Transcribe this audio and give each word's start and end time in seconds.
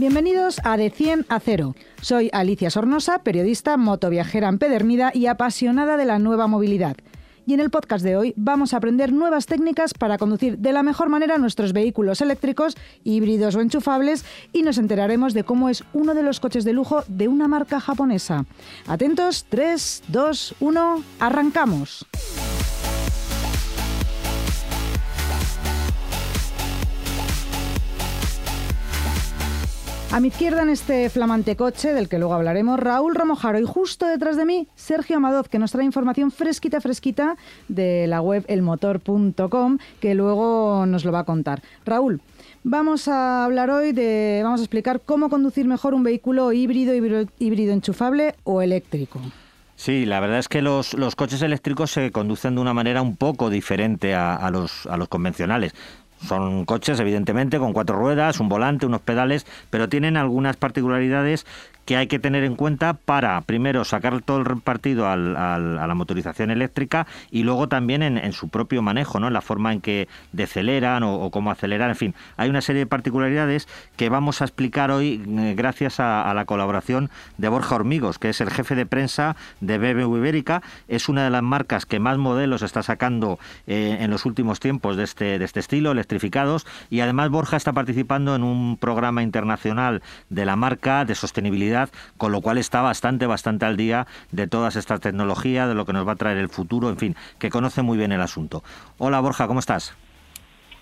Bienvenidos 0.00 0.62
a 0.64 0.78
De 0.78 0.88
100 0.88 1.26
a 1.28 1.40
0. 1.40 1.76
Soy 2.00 2.30
Alicia 2.32 2.70
Sornosa, 2.70 3.22
periodista, 3.22 3.76
motoviajera 3.76 4.48
empedernida 4.48 5.10
y 5.12 5.26
apasionada 5.26 5.98
de 5.98 6.06
la 6.06 6.18
nueva 6.18 6.46
movilidad. 6.46 6.96
Y 7.44 7.52
en 7.52 7.60
el 7.60 7.68
podcast 7.68 8.02
de 8.02 8.16
hoy 8.16 8.32
vamos 8.34 8.72
a 8.72 8.78
aprender 8.78 9.12
nuevas 9.12 9.44
técnicas 9.44 9.92
para 9.92 10.16
conducir 10.16 10.56
de 10.56 10.72
la 10.72 10.82
mejor 10.82 11.10
manera 11.10 11.36
nuestros 11.36 11.74
vehículos 11.74 12.22
eléctricos, 12.22 12.78
híbridos 13.04 13.56
o 13.56 13.60
enchufables 13.60 14.24
y 14.54 14.62
nos 14.62 14.78
enteraremos 14.78 15.34
de 15.34 15.44
cómo 15.44 15.68
es 15.68 15.84
uno 15.92 16.14
de 16.14 16.22
los 16.22 16.40
coches 16.40 16.64
de 16.64 16.72
lujo 16.72 17.04
de 17.06 17.28
una 17.28 17.46
marca 17.46 17.78
japonesa. 17.78 18.46
Atentos, 18.86 19.44
3, 19.50 20.04
2, 20.08 20.54
1, 20.60 21.04
arrancamos. 21.18 22.06
A 30.12 30.18
mi 30.18 30.26
izquierda 30.26 30.62
en 30.62 30.70
este 30.70 31.08
flamante 31.08 31.54
coche, 31.54 31.92
del 31.92 32.08
que 32.08 32.18
luego 32.18 32.34
hablaremos, 32.34 32.80
Raúl 32.80 33.14
Romojaro 33.14 33.60
y 33.60 33.64
justo 33.64 34.06
detrás 34.06 34.36
de 34.36 34.44
mí, 34.44 34.66
Sergio 34.74 35.18
Amadoz, 35.18 35.48
que 35.48 35.60
nos 35.60 35.70
trae 35.70 35.84
información 35.84 36.32
fresquita, 36.32 36.80
fresquita 36.80 37.36
de 37.68 38.08
la 38.08 38.20
web 38.20 38.44
elmotor.com, 38.48 39.78
que 40.00 40.16
luego 40.16 40.84
nos 40.86 41.04
lo 41.04 41.12
va 41.12 41.20
a 41.20 41.24
contar. 41.24 41.62
Raúl, 41.86 42.20
vamos 42.64 43.06
a 43.06 43.44
hablar 43.44 43.70
hoy 43.70 43.92
de, 43.92 44.40
vamos 44.42 44.58
a 44.58 44.64
explicar 44.64 45.00
cómo 45.00 45.30
conducir 45.30 45.66
mejor 45.66 45.94
un 45.94 46.02
vehículo 46.02 46.52
híbrido, 46.52 46.92
híbrido, 47.38 47.72
enchufable 47.72 48.34
o 48.42 48.62
eléctrico. 48.62 49.20
Sí, 49.76 50.06
la 50.06 50.18
verdad 50.18 50.40
es 50.40 50.48
que 50.48 50.60
los, 50.60 50.96
coches 51.14 51.40
eléctricos 51.40 51.92
se 51.92 52.10
conducen 52.10 52.56
de 52.56 52.60
una 52.60 52.74
manera 52.74 53.00
un 53.00 53.16
poco 53.16 53.48
diferente 53.48 54.14
a, 54.16 54.50
los, 54.50 54.86
a 54.86 54.96
los 54.96 55.08
convencionales. 55.08 55.72
Son 56.26 56.64
coches, 56.64 57.00
evidentemente, 57.00 57.58
con 57.58 57.72
cuatro 57.72 57.96
ruedas, 57.96 58.40
un 58.40 58.48
volante, 58.48 58.86
unos 58.86 59.00
pedales, 59.00 59.46
pero 59.70 59.88
tienen 59.88 60.16
algunas 60.16 60.56
particularidades 60.56 61.46
que 61.90 61.96
hay 61.96 62.06
que 62.06 62.20
tener 62.20 62.44
en 62.44 62.54
cuenta 62.54 62.92
para, 62.92 63.40
primero, 63.40 63.84
sacar 63.84 64.22
todo 64.22 64.38
el 64.38 64.60
partido 64.60 65.08
a 65.08 65.16
la 65.16 65.94
motorización 65.96 66.52
eléctrica 66.52 67.08
y 67.32 67.42
luego 67.42 67.66
también 67.66 68.04
en, 68.04 68.32
su 68.32 68.48
propio 68.48 68.80
manejo, 68.80 69.18
¿no? 69.18 69.26
en 69.26 69.32
la 69.32 69.40
forma 69.40 69.72
en 69.72 69.80
que 69.80 70.06
deceleran 70.30 71.02
o, 71.02 71.32
cómo 71.32 71.50
acelerar. 71.50 71.90
En 71.90 71.96
fin, 71.96 72.14
hay 72.36 72.48
una 72.48 72.60
serie 72.60 72.82
de 72.82 72.86
particularidades 72.86 73.66
que 73.96 74.08
vamos 74.08 74.40
a 74.40 74.44
explicar 74.44 74.92
hoy 74.92 75.20
eh, 75.26 75.54
gracias 75.56 75.98
a, 75.98 76.32
la 76.32 76.44
colaboración 76.44 77.10
de 77.38 77.48
Borja 77.48 77.74
Hormigos, 77.74 78.20
que 78.20 78.28
es 78.28 78.40
el 78.40 78.50
jefe 78.50 78.76
de 78.76 78.86
prensa 78.86 79.34
de 79.60 79.78
BMW 79.78 80.16
Ibérica. 80.18 80.62
Es 80.86 81.08
una 81.08 81.24
de 81.24 81.30
las 81.30 81.42
marcas 81.42 81.86
que 81.86 81.98
más 81.98 82.18
modelos 82.18 82.62
está 82.62 82.84
sacando 82.84 83.40
eh, 83.66 83.96
en 83.98 84.12
los 84.12 84.26
últimos 84.26 84.60
tiempos 84.60 84.96
de 84.96 85.02
este, 85.02 85.40
de 85.40 85.44
este 85.44 85.58
estilo, 85.58 85.90
electrificados. 85.90 86.68
Y 86.88 87.00
además 87.00 87.30
Borja 87.30 87.56
está 87.56 87.72
participando 87.72 88.36
en 88.36 88.44
un 88.44 88.76
programa 88.76 89.24
internacional 89.24 90.02
de 90.28 90.44
la 90.44 90.54
marca 90.54 91.04
de 91.04 91.16
sostenibilidad 91.16 91.79
con 92.16 92.32
lo 92.32 92.40
cual 92.40 92.58
está 92.58 92.82
bastante, 92.82 93.26
bastante 93.26 93.64
al 93.64 93.76
día 93.76 94.06
de 94.32 94.46
todas 94.46 94.76
estas 94.76 95.00
tecnologías, 95.00 95.68
de 95.68 95.74
lo 95.74 95.86
que 95.86 95.92
nos 95.92 96.06
va 96.06 96.12
a 96.12 96.16
traer 96.16 96.38
el 96.38 96.48
futuro, 96.48 96.90
en 96.90 96.98
fin, 96.98 97.16
que 97.38 97.50
conoce 97.50 97.82
muy 97.82 97.96
bien 97.96 98.12
el 98.12 98.20
asunto. 98.20 98.62
Hola 98.98 99.20
Borja, 99.20 99.46
¿cómo 99.46 99.60
estás? 99.60 99.96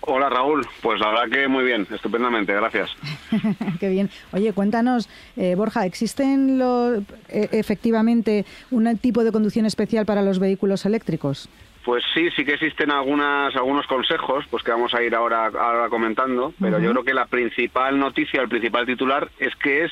Hola 0.01 0.29
Raúl, 0.29 0.65
pues 0.81 0.99
la 0.99 1.09
verdad 1.09 1.29
que 1.29 1.47
muy 1.47 1.65
bien, 1.65 1.85
estupendamente, 1.91 2.53
gracias. 2.53 2.89
Qué 3.79 3.89
bien. 3.89 4.09
Oye, 4.31 4.53
cuéntanos, 4.53 5.09
eh, 5.35 5.55
Borja, 5.55 5.85
¿existen 5.85 6.57
lo, 6.57 6.95
e, 7.27 7.49
efectivamente 7.51 8.45
un 8.71 8.97
tipo 8.97 9.23
de 9.23 9.31
conducción 9.31 9.65
especial 9.65 10.05
para 10.05 10.21
los 10.21 10.39
vehículos 10.39 10.85
eléctricos? 10.85 11.49
Pues 11.83 12.03
sí, 12.13 12.29
sí 12.35 12.45
que 12.45 12.53
existen 12.53 12.91
algunas, 12.91 13.55
algunos 13.55 13.87
consejos, 13.87 14.45
pues 14.49 14.63
que 14.63 14.71
vamos 14.71 14.93
a 14.93 15.01
ir 15.01 15.15
ahora, 15.15 15.47
ahora 15.47 15.89
comentando, 15.89 16.53
pero 16.59 16.79
yo 16.79 16.91
creo 16.91 17.03
que 17.03 17.13
la 17.13 17.25
principal 17.25 17.97
noticia, 17.97 18.41
el 18.41 18.49
principal 18.49 18.85
titular 18.85 19.29
es 19.39 19.55
que 19.55 19.85
es 19.85 19.91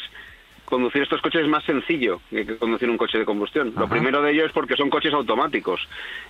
conducir 0.67 1.01
estos 1.01 1.21
coches 1.21 1.43
es 1.43 1.47
más 1.47 1.63
sencillo 1.63 2.19
que 2.29 2.57
conducir 2.57 2.89
un 2.89 2.97
coche 2.97 3.17
de 3.17 3.25
combustión. 3.25 3.73
Lo 3.77 3.87
primero 3.87 4.21
de 4.21 4.31
ello 4.31 4.45
es 4.45 4.51
porque 4.51 4.75
son 4.75 4.89
coches 4.89 5.13
automáticos 5.13 5.87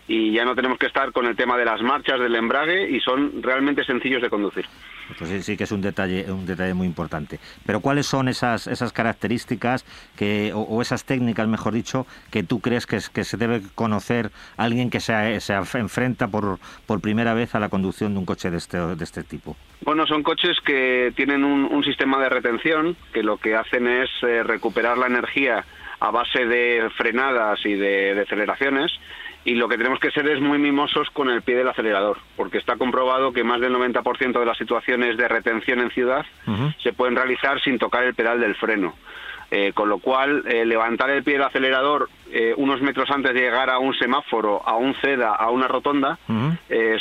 y 0.07 0.31
ya 0.31 0.45
no 0.45 0.55
tenemos 0.55 0.77
que 0.77 0.85
estar 0.85 1.11
con 1.11 1.25
el 1.25 1.35
tema 1.35 1.57
de 1.57 1.65
las 1.65 1.81
marchas, 1.81 2.19
del 2.19 2.35
embrague 2.35 2.89
y 2.89 2.99
son 2.99 3.41
realmente 3.41 3.83
sencillos 3.83 4.21
de 4.21 4.29
conducir. 4.29 4.65
Pues 5.17 5.29
sí, 5.29 5.41
sí 5.41 5.57
que 5.57 5.63
es 5.63 5.71
un 5.71 5.81
detalle, 5.81 6.31
un 6.31 6.45
detalle 6.45 6.73
muy 6.73 6.85
importante. 6.85 7.39
Pero 7.65 7.79
¿cuáles 7.79 8.05
son 8.05 8.27
esas, 8.27 8.67
esas 8.67 8.93
características 8.93 9.85
que, 10.15 10.51
o, 10.53 10.81
esas 10.81 11.05
técnicas, 11.05 11.47
mejor 11.47 11.73
dicho, 11.73 12.05
que 12.29 12.43
tú 12.43 12.59
crees 12.59 12.85
que, 12.85 12.99
que 13.11 13.23
se 13.23 13.37
debe 13.37 13.61
conocer 13.73 14.31
alguien 14.57 14.89
que 14.89 14.99
se, 14.99 15.39
se 15.39 15.53
enfrenta 15.53 16.27
por, 16.27 16.59
por 16.85 17.01
primera 17.01 17.33
vez 17.33 17.55
a 17.55 17.59
la 17.59 17.69
conducción 17.69 18.13
de 18.13 18.19
un 18.19 18.25
coche 18.25 18.51
de 18.51 18.57
este, 18.57 18.77
de 18.77 19.03
este 19.03 19.23
tipo? 19.23 19.55
Bueno, 19.81 20.05
son 20.07 20.23
coches 20.23 20.57
que 20.65 21.13
tienen 21.15 21.43
un, 21.43 21.83
sistema 21.83 22.19
de 22.19 22.27
retención 22.27 22.97
que 23.13 23.23
lo 23.23 23.37
que 23.37 23.55
hacen 23.55 23.87
es 23.87 24.09
eh, 24.27 24.43
recuperar 24.43 24.97
la 24.97 25.07
energía 25.07 25.65
a 25.99 26.11
base 26.11 26.45
de 26.45 26.89
frenadas 26.95 27.59
y 27.65 27.73
de, 27.73 28.13
de, 28.13 28.21
aceleraciones 28.21 28.91
y 29.47 29.55
lo 29.55 29.69
que 29.69 29.77
tenemos 29.77 29.99
que 29.99 30.11
ser 30.11 30.27
es 30.27 30.41
muy 30.41 30.57
mimosos 30.57 31.09
con 31.11 31.29
el 31.29 31.41
pie 31.41 31.55
del 31.55 31.69
acelerador, 31.69 32.17
porque 32.35 32.57
está 32.57 32.75
comprobado 32.75 33.31
que 33.31 33.45
más 33.45 33.61
del 33.61 33.73
90% 33.73 34.39
de 34.39 34.45
las 34.45 34.57
situaciones 34.57 35.15
de 35.15 35.27
retención 35.27 35.79
en 35.79 35.89
ciudad 35.91 36.25
se 36.83 36.91
pueden 36.91 37.15
realizar 37.15 37.61
sin 37.61 37.79
tocar 37.79 38.03
el 38.03 38.13
pedal 38.13 38.41
del 38.41 38.55
freno. 38.55 38.93
Eh, 39.49 39.71
con 39.73 39.87
lo 39.87 39.99
cual, 39.99 40.43
eh, 40.45 40.65
levantar 40.65 41.09
el 41.09 41.23
pie 41.23 41.35
del 41.35 41.43
acelerador 41.43 42.09
eh, 42.29 42.53
unos 42.57 42.81
metros 42.81 43.09
antes 43.09 43.33
de 43.33 43.39
llegar 43.39 43.69
a 43.69 43.79
un 43.79 43.93
semáforo, 43.93 44.61
a 44.67 44.75
un 44.75 44.93
CEDA, 44.95 45.33
a 45.33 45.49
una 45.49 45.69
rotonda, 45.69 46.19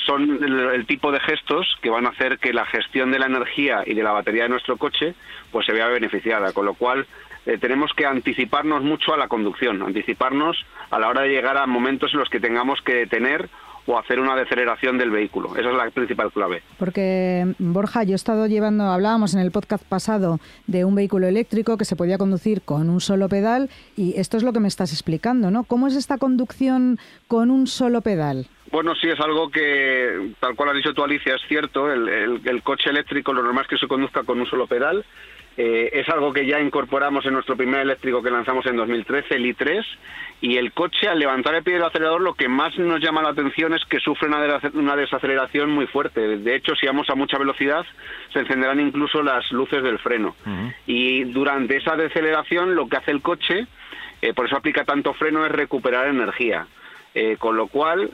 son 0.06 0.44
el, 0.72 0.86
tipo 0.86 1.10
de 1.10 1.18
gestos 1.18 1.76
que 1.82 1.90
van 1.90 2.06
a 2.06 2.10
hacer 2.10 2.38
que 2.38 2.52
la 2.52 2.64
gestión 2.66 3.10
de 3.10 3.18
la 3.18 3.26
energía 3.26 3.82
y 3.84 3.94
de 3.94 4.02
la 4.04 4.12
batería 4.12 4.44
de 4.44 4.50
nuestro 4.50 4.76
coche 4.76 5.16
pues 5.50 5.66
se 5.66 5.72
vea 5.72 5.88
beneficiada. 5.88 6.52
Con 6.52 6.66
lo 6.66 6.74
cual, 6.74 7.06
tenemos 7.60 7.92
que 7.94 8.06
anticiparnos 8.06 8.82
mucho 8.82 9.12
a 9.12 9.16
la 9.16 9.26
conducción, 9.26 9.82
anticiparnos 9.82 10.64
a 10.90 11.00
la 11.00 11.08
hora 11.08 11.22
de 11.22 11.30
llegar 11.30 11.56
a 11.56 11.66
momentos 11.66 12.12
en 12.12 12.20
los 12.20 12.30
que 12.30 12.38
tengamos 12.38 12.80
que 12.82 12.94
detener 12.94 13.48
o 13.86 13.98
hacer 13.98 14.20
una 14.20 14.36
deceleración 14.36 14.98
del 14.98 15.10
vehículo. 15.10 15.56
Esa 15.56 15.70
es 15.70 15.76
la 15.76 15.90
principal 15.90 16.32
clave. 16.32 16.62
Porque, 16.78 17.54
Borja, 17.58 18.04
yo 18.04 18.12
he 18.12 18.16
estado 18.16 18.46
llevando, 18.46 18.84
hablábamos 18.84 19.34
en 19.34 19.40
el 19.40 19.50
podcast 19.50 19.84
pasado 19.84 20.38
de 20.66 20.84
un 20.84 20.94
vehículo 20.94 21.26
eléctrico 21.26 21.76
que 21.76 21.84
se 21.84 21.96
podía 21.96 22.18
conducir 22.18 22.62
con 22.62 22.90
un 22.90 23.00
solo 23.00 23.28
pedal 23.28 23.70
y 23.96 24.18
esto 24.18 24.36
es 24.36 24.42
lo 24.42 24.52
que 24.52 24.60
me 24.60 24.68
estás 24.68 24.92
explicando, 24.92 25.50
¿no? 25.50 25.64
¿Cómo 25.64 25.86
es 25.86 25.94
esta 25.94 26.18
conducción 26.18 26.98
con 27.28 27.50
un 27.50 27.66
solo 27.66 28.00
pedal? 28.00 28.48
Bueno, 28.72 28.94
sí, 28.96 29.08
es 29.08 29.20
algo 29.20 29.48
que, 29.48 30.32
tal 30.40 30.56
cual 30.56 30.70
has 30.70 30.76
dicho 30.76 30.92
tú, 30.92 31.04
Alicia, 31.04 31.36
es 31.36 31.42
cierto. 31.48 31.90
El, 31.90 32.40
el 32.44 32.62
coche 32.62 32.90
eléctrico 32.90 33.32
lo 33.32 33.42
normal 33.42 33.64
es 33.64 33.70
que 33.70 33.78
se 33.78 33.86
conduzca 33.86 34.24
con 34.24 34.40
un 34.40 34.46
solo 34.46 34.66
pedal. 34.66 35.04
Eh, 35.56 35.90
es 35.94 36.08
algo 36.10 36.32
que 36.34 36.44
ya 36.44 36.60
incorporamos 36.60 37.24
en 37.24 37.32
nuestro 37.32 37.56
primer 37.56 37.80
eléctrico 37.80 38.22
que 38.22 38.30
lanzamos 38.30 38.66
en 38.66 38.76
2013, 38.76 39.36
el 39.36 39.56
i3, 39.56 39.84
y 40.42 40.58
el 40.58 40.72
coche 40.72 41.08
al 41.08 41.18
levantar 41.18 41.54
el 41.54 41.62
pie 41.62 41.74
del 41.74 41.84
acelerador 41.84 42.20
lo 42.20 42.34
que 42.34 42.46
más 42.46 42.76
nos 42.78 43.00
llama 43.00 43.22
la 43.22 43.30
atención 43.30 43.72
es 43.72 43.82
que 43.86 43.98
sufre 43.98 44.28
una, 44.28 44.96
desaceleración 44.96 45.70
muy 45.70 45.86
fuerte. 45.86 46.36
De 46.38 46.54
hecho, 46.54 46.74
si 46.76 46.86
vamos 46.86 47.08
a 47.08 47.14
mucha 47.14 47.38
velocidad, 47.38 47.86
se 48.34 48.40
encenderán 48.40 48.80
incluso 48.80 49.22
las 49.22 49.50
luces 49.50 49.82
del 49.82 49.98
freno. 49.98 50.36
Y 50.86 51.24
durante 51.24 51.78
esa 51.78 51.96
deceleración 51.96 52.74
lo 52.74 52.86
que 52.86 52.98
hace 52.98 53.12
el 53.12 53.22
coche, 53.22 53.66
eh, 54.20 54.34
por 54.34 54.46
eso 54.46 54.56
aplica 54.56 54.84
tanto 54.84 55.14
freno, 55.14 55.46
es 55.46 55.52
recuperar 55.52 56.08
energía. 56.08 56.66
Eh, 57.14 57.38
con 57.38 57.56
lo 57.56 57.68
cual, 57.68 58.10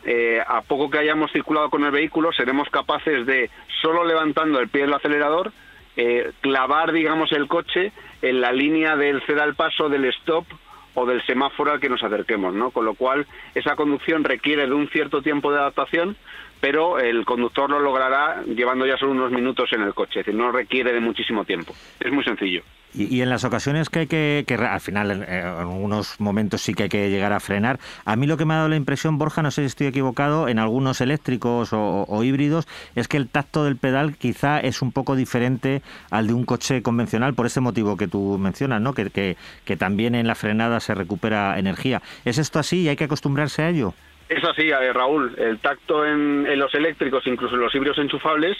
a 0.47 0.61
poco 0.61 0.89
que 0.89 0.99
hayamos 0.99 1.33
circulado 1.33 1.71
con 1.71 1.83
el 1.83 1.91
vehículo, 1.91 2.33
seremos 2.33 2.71
capaces 2.71 3.27
de, 3.27 3.51
solo 3.81 4.05
levantando 4.05 4.61
el 4.61 4.69
pie 4.69 4.83
del 4.83 4.95
acelerador, 4.95 5.51
eh, 5.97 6.33
clavar, 6.41 6.93
digamos, 6.93 7.33
el 7.33 7.49
coche 7.49 7.93
en 8.23 8.41
la 8.41 8.53
línea 8.53 8.97
del 8.97 9.23
ceda 9.23 9.43
al 9.43 9.55
paso, 9.55 9.89
del 9.89 10.05
stop 10.07 10.47
o 10.95 11.07
del 11.07 11.25
semáforo 11.25 11.73
al 11.73 11.81
que 11.81 11.89
nos 11.89 12.03
acerquemos, 12.03 12.55
¿no? 12.55 12.71
Con 12.71 12.85
lo 12.85 12.95
cual, 12.95 13.27
esa 13.55 13.77
conducción 13.77 14.25
requiere 14.25 14.67
de 14.67 14.75
un 14.75 14.89
cierto 14.89 15.23
tiempo 15.23 15.53
de 15.53 15.59
adaptación, 15.59 16.17
pero 16.61 16.99
el 16.99 17.25
conductor 17.25 17.71
lo 17.71 17.81
logrará 17.81 18.43
llevando 18.45 18.87
ya 18.87 18.97
solo 18.97 19.13
unos 19.13 19.33
minutos 19.33 19.73
en 19.73 19.83
el 19.83 19.95
coche, 19.95 20.21
es 20.21 20.27
decir, 20.27 20.39
no 20.39 20.53
requiere 20.53 20.93
de 20.93 21.01
muchísimo 21.01 21.45
tiempo. 21.45 21.75
Es 21.99 22.13
muy 22.13 22.25
sencillo. 22.25 22.63
Y, 22.95 23.23
en 23.23 23.31
las 23.31 23.45
ocasiones 23.45 23.89
que 23.89 24.01
hay 24.01 24.07
que, 24.07 24.45
que 24.47 24.55
al 24.55 24.81
final, 24.81 25.11
en, 25.11 25.47
algunos 25.47 26.21
momentos 26.21 26.61
sí 26.61 26.75
que 26.75 26.85
hay 26.85 26.89
que 26.91 27.09
llegar 27.09 27.33
a 27.33 27.41
frenar, 27.41 27.79
a 28.05 28.17
mí 28.17 28.27
lo 28.27 28.37
que 28.37 28.45
me 28.45 28.53
ha 28.55 28.59
dado 28.59 28.69
la 28.69 28.77
impresión, 28.77 29.19
Borja, 29.19 29.43
no 29.43 29.51
sé 29.51 29.63
si 29.63 29.67
estoy 29.67 29.87
equivocado, 29.87 30.49
en 30.49 30.59
algunos 30.59 31.01
eléctricos 31.01 31.71
o, 31.73 32.25
híbridos, 32.25 32.69
es 32.95 33.09
que 33.09 33.17
el 33.17 33.29
tacto 33.29 33.65
del 33.65 33.77
pedal 33.77 34.17
quizá 34.17 34.61
es 34.61 34.83
un 34.83 34.93
poco 34.93 35.17
diferente 35.17 35.83
al 36.11 36.27
de 36.27 36.35
un 36.35 36.45
coche 36.45 36.83
convencional 36.83 37.35
por 37.35 37.47
ese 37.47 37.61
motivo 37.61 37.97
que 37.97 38.09
tú 38.09 38.39
mencionas, 38.39 38.81
¿no? 38.81 38.93
Que, 38.93 39.37
también 39.79 40.15
en 40.15 40.27
la 40.27 40.35
frenada 40.35 40.81
se 40.81 40.95
recupera 40.95 41.59
energía. 41.59 42.03
¿Es 42.27 42.37
esto 42.37 42.59
así 42.59 42.83
y 42.83 42.89
hay 42.89 42.97
que 42.97 43.05
acostumbrarse 43.05 43.63
a 43.63 43.71
ello? 43.71 43.95
Es 44.29 44.45
así, 44.45 44.71
Raúl. 44.71 45.35
El 45.39 45.59
tacto 45.59 46.07
en, 46.07 46.47
en 46.47 46.59
los 46.59 46.75
eléctricos, 46.75 47.27
incluso 47.27 47.55
en 47.55 47.63
los 47.63 47.75
híbridos 47.75 47.99
enchufables, 47.99 48.57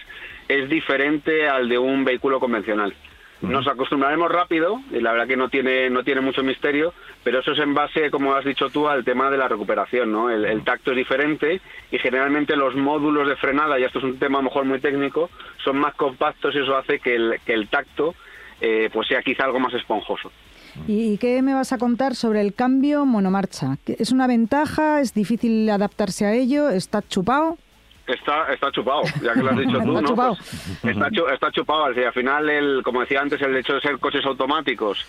es 0.49 0.69
diferente 0.71 1.49
al 1.49 1.69
de 1.69 1.79
un 1.79 2.05
vehículo 2.05 2.41
convencional. 2.41 2.95
Nos 3.43 3.67
acostumbraremos 3.67 4.31
rápido, 4.31 4.81
y 4.93 5.01
la 5.01 5.13
verdad 5.13 5.27
que 5.27 5.37
no 5.37 5.49
tiene, 5.49 5.91
no 5.91 6.05
tiene 6.05 6.21
mucho 6.21 6.45
misterio, 6.45 6.95
pero 7.25 7.41
eso 7.41 7.53
es 7.53 7.59
en 7.59 7.75
base, 7.75 8.11
como 8.11 8.35
has 8.35 8.45
dicho 8.45 8.71
tú, 8.71 8.89
al 8.89 9.05
tema 9.05 9.31
de 9.31 9.37
la 9.37 9.49
recuperación. 9.49 10.13
¿no? 10.13 10.31
El, 10.31 10.63
tacto 10.63 10.93
es 10.93 10.97
diferente 10.97 11.61
y 11.91 11.99
generalmente 11.99 12.55
los 12.55 12.77
módulos 12.77 13.29
de 13.29 13.37
frenada, 13.37 13.81
y 13.81 13.85
esto 13.85 13.99
es 13.99 14.05
un 14.05 14.19
tema 14.19 14.39
a 14.39 14.43
lo 14.43 14.49
mejor 14.49 14.65
muy 14.65 14.81
técnico, 14.81 15.29
son 15.65 15.79
más 15.79 15.95
compactos 15.95 16.55
y 16.55 16.59
eso 16.59 16.77
hace 16.77 17.01
que 17.01 17.17
el, 17.17 17.41
que 17.45 17.53
el 17.53 17.69
tacto 17.69 18.15
eh, 18.61 18.89
pues 18.93 19.09
sea 19.09 19.23
quizá 19.23 19.45
algo 19.45 19.59
más 19.59 19.75
esponjoso. 19.75 20.31
¿Y 20.87 21.19
qué 21.19 21.43
me 21.43 21.53
vas 21.53 21.73
a 21.73 21.79
contar 21.79 22.15
sobre 22.15 22.41
el 22.41 22.55
cambio 22.55 23.05
monomarcha? 23.05 23.77
¿Es 23.87 24.13
una 24.13 24.27
ventaja? 24.27 25.01
¿Es 25.01 25.13
difícil 25.15 25.69
adaptarse 25.69 26.27
a 26.27 26.33
ello? 26.33 26.71
¿Está 26.71 27.03
chupado? 27.03 27.59
Está, 28.07 28.53
está 28.53 28.71
chupado, 28.73 29.03
ya 29.23 29.33
que 29.33 29.43
lo 29.43 29.51
has 29.51 29.59
dicho 29.59 29.79
tú, 29.85 29.97
está 29.97 30.01
¿no? 30.01 30.09
Chupado. 30.09 30.37
Pues 30.83 30.97
está, 30.97 31.33
está 31.35 31.51
chupado. 31.53 31.85
Al 31.85 32.13
final, 32.13 32.51
el, 32.51 32.83
como 32.83 33.01
decía 33.01 33.21
antes, 33.21 33.41
el 33.41 33.57
hecho 33.57 33.75
de 33.75 33.81
ser 33.81 33.99
coches 33.99 34.25
automáticos 34.25 35.07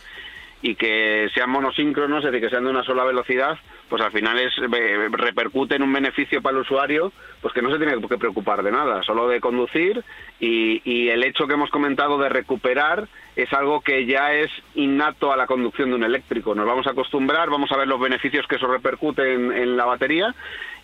y 0.63 0.75
que 0.75 1.29
sean 1.33 1.49
monosíncronos, 1.49 2.23
es 2.23 2.31
decir, 2.31 2.47
que 2.47 2.49
sean 2.49 2.63
de 2.63 2.69
una 2.69 2.83
sola 2.83 3.03
velocidad, 3.03 3.57
pues 3.89 4.01
al 4.01 4.13
final 4.13 4.39
es 4.39 4.53
eh, 4.57 5.09
repercute 5.11 5.75
en 5.75 5.83
un 5.83 5.91
beneficio 5.91 6.41
para 6.41 6.55
el 6.55 6.61
usuario, 6.61 7.11
pues 7.41 7.53
que 7.53 7.61
no 7.61 7.69
se 7.69 7.77
tiene 7.77 7.99
que 8.07 8.17
preocupar 8.17 8.63
de 8.63 8.71
nada, 8.71 9.03
solo 9.03 9.27
de 9.27 9.41
conducir 9.41 10.01
y, 10.39 10.81
y 10.89 11.09
el 11.09 11.21
hecho 11.25 11.47
que 11.47 11.55
hemos 11.55 11.69
comentado 11.69 12.17
de 12.17 12.29
recuperar 12.29 13.09
es 13.35 13.51
algo 13.51 13.81
que 13.81 14.05
ya 14.05 14.31
es 14.31 14.49
innato 14.75 15.33
a 15.33 15.37
la 15.37 15.47
conducción 15.47 15.89
de 15.89 15.95
un 15.95 16.03
eléctrico. 16.05 16.55
Nos 16.55 16.65
vamos 16.65 16.87
a 16.87 16.91
acostumbrar, 16.91 17.49
vamos 17.49 17.69
a 17.73 17.77
ver 17.77 17.89
los 17.89 17.99
beneficios 17.99 18.47
que 18.47 18.55
eso 18.55 18.67
repercute 18.67 19.33
en, 19.33 19.51
en 19.51 19.75
la 19.75 19.83
batería 19.83 20.33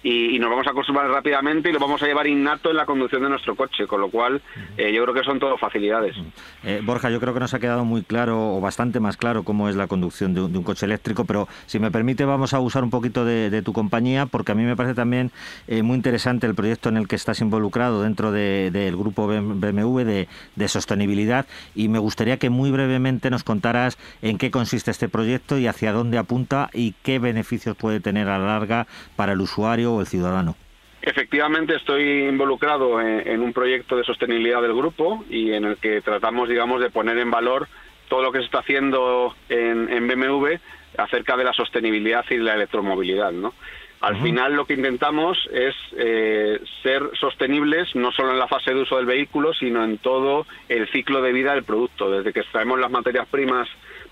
y, 0.04 0.40
nos 0.40 0.50
vamos 0.50 0.68
a 0.68 0.72
acostumbrar 0.72 1.10
rápidamente 1.10 1.70
y 1.70 1.74
lo 1.74 1.80
vamos 1.80 2.02
a 2.02 2.06
llevar 2.06 2.28
innato 2.28 2.70
en 2.70 2.78
la 2.78 2.86
conducción 2.86 3.22
de 3.24 3.30
nuestro 3.30 3.56
coche, 3.56 3.86
con 3.88 4.00
lo 4.00 4.10
cual 4.10 4.42
eh, 4.78 4.94
yo 4.94 5.04
creo 5.04 5.14
que 5.14 5.24
son 5.24 5.40
todo 5.40 5.58
facilidades. 5.58 6.16
Eh, 6.64 6.82
Borja, 6.84 7.10
yo 7.10 7.20
creo 7.20 7.34
que 7.34 7.40
nos 7.40 7.54
ha 7.54 7.60
quedado 7.60 7.84
muy 7.84 8.04
claro 8.04 8.56
o 8.56 8.62
bastante 8.62 9.00
más 9.00 9.18
claro 9.18 9.44
cómo 9.44 9.68
es 9.68 9.76
la 9.76 9.88
conducción 9.88 10.34
de 10.34 10.42
un, 10.42 10.64
coche 10.64 10.86
eléctrico, 10.86 11.26
pero 11.26 11.48
si 11.66 11.80
me 11.80 11.92
permite 11.92 12.26
vamos 12.26 12.54
a 12.54 12.60
usar 12.60 12.84
un 12.84 12.90
poquito 12.90 13.26
de, 13.26 13.62
tu 13.64 13.74
compañía 13.74 14.26
porque 14.26 14.54
a 14.54 14.56
mí 14.56 14.64
me 14.64 14.76
parece 14.76 14.96
también 14.96 15.32
eh, 15.68 15.84
muy 15.84 15.96
interesante 15.96 16.48
el 16.48 16.56
proyecto 16.56 16.90
en 16.90 16.98
el 16.98 17.08
que 17.08 17.16
estás 17.16 17.42
involucrado 17.42 18.04
dentro 18.04 18.32
del 18.32 18.96
grupo 18.96 19.28
BMW 19.28 20.00
de, 20.04 20.28
de 20.56 20.68
sostenibilidad 20.68 21.46
y 21.76 21.90
me 21.90 22.00
gustaría 22.00 22.38
que 22.38 22.50
muy 22.50 22.72
brevemente 22.72 23.30
nos 23.30 23.44
contaras 23.44 23.98
en 24.22 24.38
qué 24.38 24.52
consiste 24.52 24.92
este 24.92 25.10
proyecto 25.10 25.58
y 25.58 25.68
hacia 25.68 25.92
dónde 25.92 26.18
apunta 26.18 26.70
y 26.74 26.94
qué 27.04 27.20
beneficios 27.20 27.76
puede 27.76 28.00
tener 28.00 28.30
a 28.30 28.38
la 28.38 28.46
larga 28.46 28.88
para 29.16 29.34
el 29.34 29.42
usuario 29.42 29.89
o 29.96 30.02
el 30.02 30.08
ciudadano? 30.08 30.56
Efectivamente, 31.02 31.76
estoy 31.76 32.28
involucrado 32.28 33.00
en, 33.00 33.42
un 33.42 33.54
proyecto 33.54 33.96
de 33.96 34.04
sostenibilidad 34.04 34.62
del 34.62 34.74
grupo 34.74 35.24
y 35.30 35.54
en 35.54 35.64
el 35.64 35.78
que 35.78 36.02
tratamos, 36.02 36.50
digamos, 36.50 36.82
de 36.82 36.90
poner 36.90 37.18
en 37.18 37.32
valor 37.32 37.68
todo 38.10 38.22
lo 38.22 38.32
que 38.32 38.40
se 38.40 38.46
está 38.46 38.60
haciendo 38.60 39.34
en, 39.48 40.08
BMW 40.08 40.56
acerca 40.98 41.38
de 41.38 41.46
la 41.46 41.54
sostenibilidad 41.54 42.26
y 42.30 42.38
la 42.38 42.56
electromovilidad, 42.56 43.32
¿no? 43.32 43.54
Al 44.02 44.22
final 44.22 44.54
lo 44.54 44.66
que 44.66 44.76
intentamos 44.76 45.38
es 45.52 45.76
eh, 45.98 46.62
ser 46.84 47.04
sostenibles 47.20 47.94
no 47.96 48.14
solo 48.14 48.32
en 48.32 48.40
la 48.40 48.48
fase 48.48 48.74
de 48.74 48.82
uso 48.82 48.96
del 48.96 49.06
vehículo, 49.06 49.54
sino 49.54 49.84
en 49.84 49.98
todo 49.98 50.48
el 50.70 50.90
ciclo 50.90 51.22
de 51.22 51.34
vida 51.34 51.54
del 51.54 51.66
producto, 51.66 52.10
desde 52.10 52.32
que 52.32 52.40
extraemos 52.40 52.80
las 52.80 52.92
materias 52.92 53.28
primas 53.28 53.68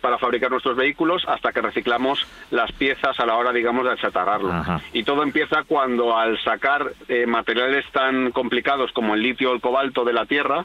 para 0.07 0.19
fabricar 0.19 0.49
nuestros 0.49 0.77
vehículos 0.77 1.21
hasta 1.27 1.51
que 1.51 1.59
reciclamos 1.59 2.25
las 2.49 2.71
piezas 2.71 3.19
a 3.19 3.25
la 3.25 3.35
hora, 3.35 3.51
digamos, 3.51 3.83
de 3.83 3.91
achatarrarlo. 3.91 4.53
Y 4.93 5.03
todo 5.03 5.21
empieza 5.21 5.63
cuando 5.67 6.17
al 6.17 6.41
sacar 6.41 6.93
eh, 7.09 7.25
materiales 7.25 7.83
tan 7.91 8.31
complicados 8.31 8.93
como 8.93 9.15
el 9.15 9.21
litio 9.21 9.51
o 9.51 9.53
el 9.53 9.59
cobalto 9.59 10.05
de 10.05 10.13
la 10.13 10.25
tierra, 10.25 10.63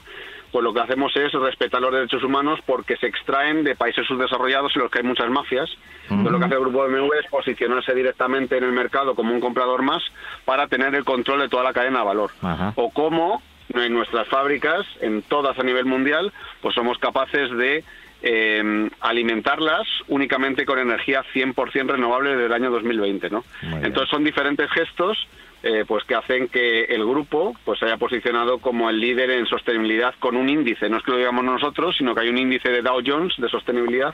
pues 0.53 0.63
lo 0.63 0.73
que 0.73 0.79
hacemos 0.79 1.17
es 1.17 1.33
respetar 1.33 1.81
los 1.81 1.93
derechos 1.93 2.23
humanos 2.23 2.61
porque 2.65 2.97
se 2.99 3.09
extraen 3.09 3.65
de 3.65 3.75
países 3.75 4.07
subdesarrollados 4.07 4.77
en 4.77 4.83
los 4.83 4.93
que 4.93 5.01
hay 5.01 5.05
muchas 5.05 5.29
mafias. 5.29 5.69
Entonces 6.05 6.31
lo 6.31 6.39
que 6.39 6.45
hace 6.45 6.55
el 6.55 6.61
grupo 6.61 6.87
BMW 6.87 7.13
es 7.21 7.29
posicionarse 7.29 7.95
directamente 7.97 8.59
en 8.59 8.63
el 8.63 8.71
mercado 8.71 9.17
como 9.17 9.35
un 9.35 9.41
comprador 9.41 9.83
más 9.83 10.05
para 10.45 10.69
tener 10.69 10.95
el 10.95 11.05
control 11.05 11.41
de 11.41 11.49
toda 11.49 11.65
la 11.65 11.73
cadena 11.73 11.99
de 11.99 12.05
valor. 12.05 12.31
O 12.77 12.91
como 12.91 13.43
en 13.75 13.93
nuestras 13.93 14.29
fábricas, 14.29 14.87
en 15.01 15.23
todas 15.23 15.59
a 15.59 15.65
nivel 15.65 15.87
mundial, 15.87 16.33
pues 16.61 16.77
somos 16.77 16.99
capaces 16.99 17.51
de 17.57 17.85
eh, 18.23 18.89
alimentarlas 19.01 19.87
únicamente 20.09 20.65
con 20.65 20.79
energía 20.79 21.25
100% 21.35 21.87
renovable 21.87 22.31
desde 22.31 22.47
el 22.47 22.53
año 22.53 22.71
2020, 22.71 23.31
¿no? 23.31 23.45
Entonces 23.83 24.09
son 24.11 24.25
diferentes 24.25 24.71
gestos 24.71 25.27
eh, 25.65 25.85
pues 25.87 26.03
que 26.05 26.17
hacen 26.17 26.49
que 26.49 26.85
el 26.85 27.05
grupo 27.05 27.55
pues 27.65 27.79
se 27.79 27.85
haya 27.87 27.97
posicionado 27.97 28.59
como 28.59 28.91
el 28.91 28.99
líder 28.99 29.31
en 29.31 29.47
sostenibilidad 29.47 30.13
con 30.19 30.37
un 30.37 30.49
índice, 30.49 30.89
no 30.89 30.97
es 30.97 31.05
que 31.05 31.13
lo 31.13 31.19
digamos 31.19 31.45
nosotros, 31.45 31.97
sino 31.97 32.15
que 32.15 32.23
hay 32.23 32.29
un 32.31 32.39
índice 32.39 32.69
de 32.69 32.83
Dow 32.83 33.01
Jones 33.07 33.35
de 33.39 33.49
sostenibilidad 33.49 34.13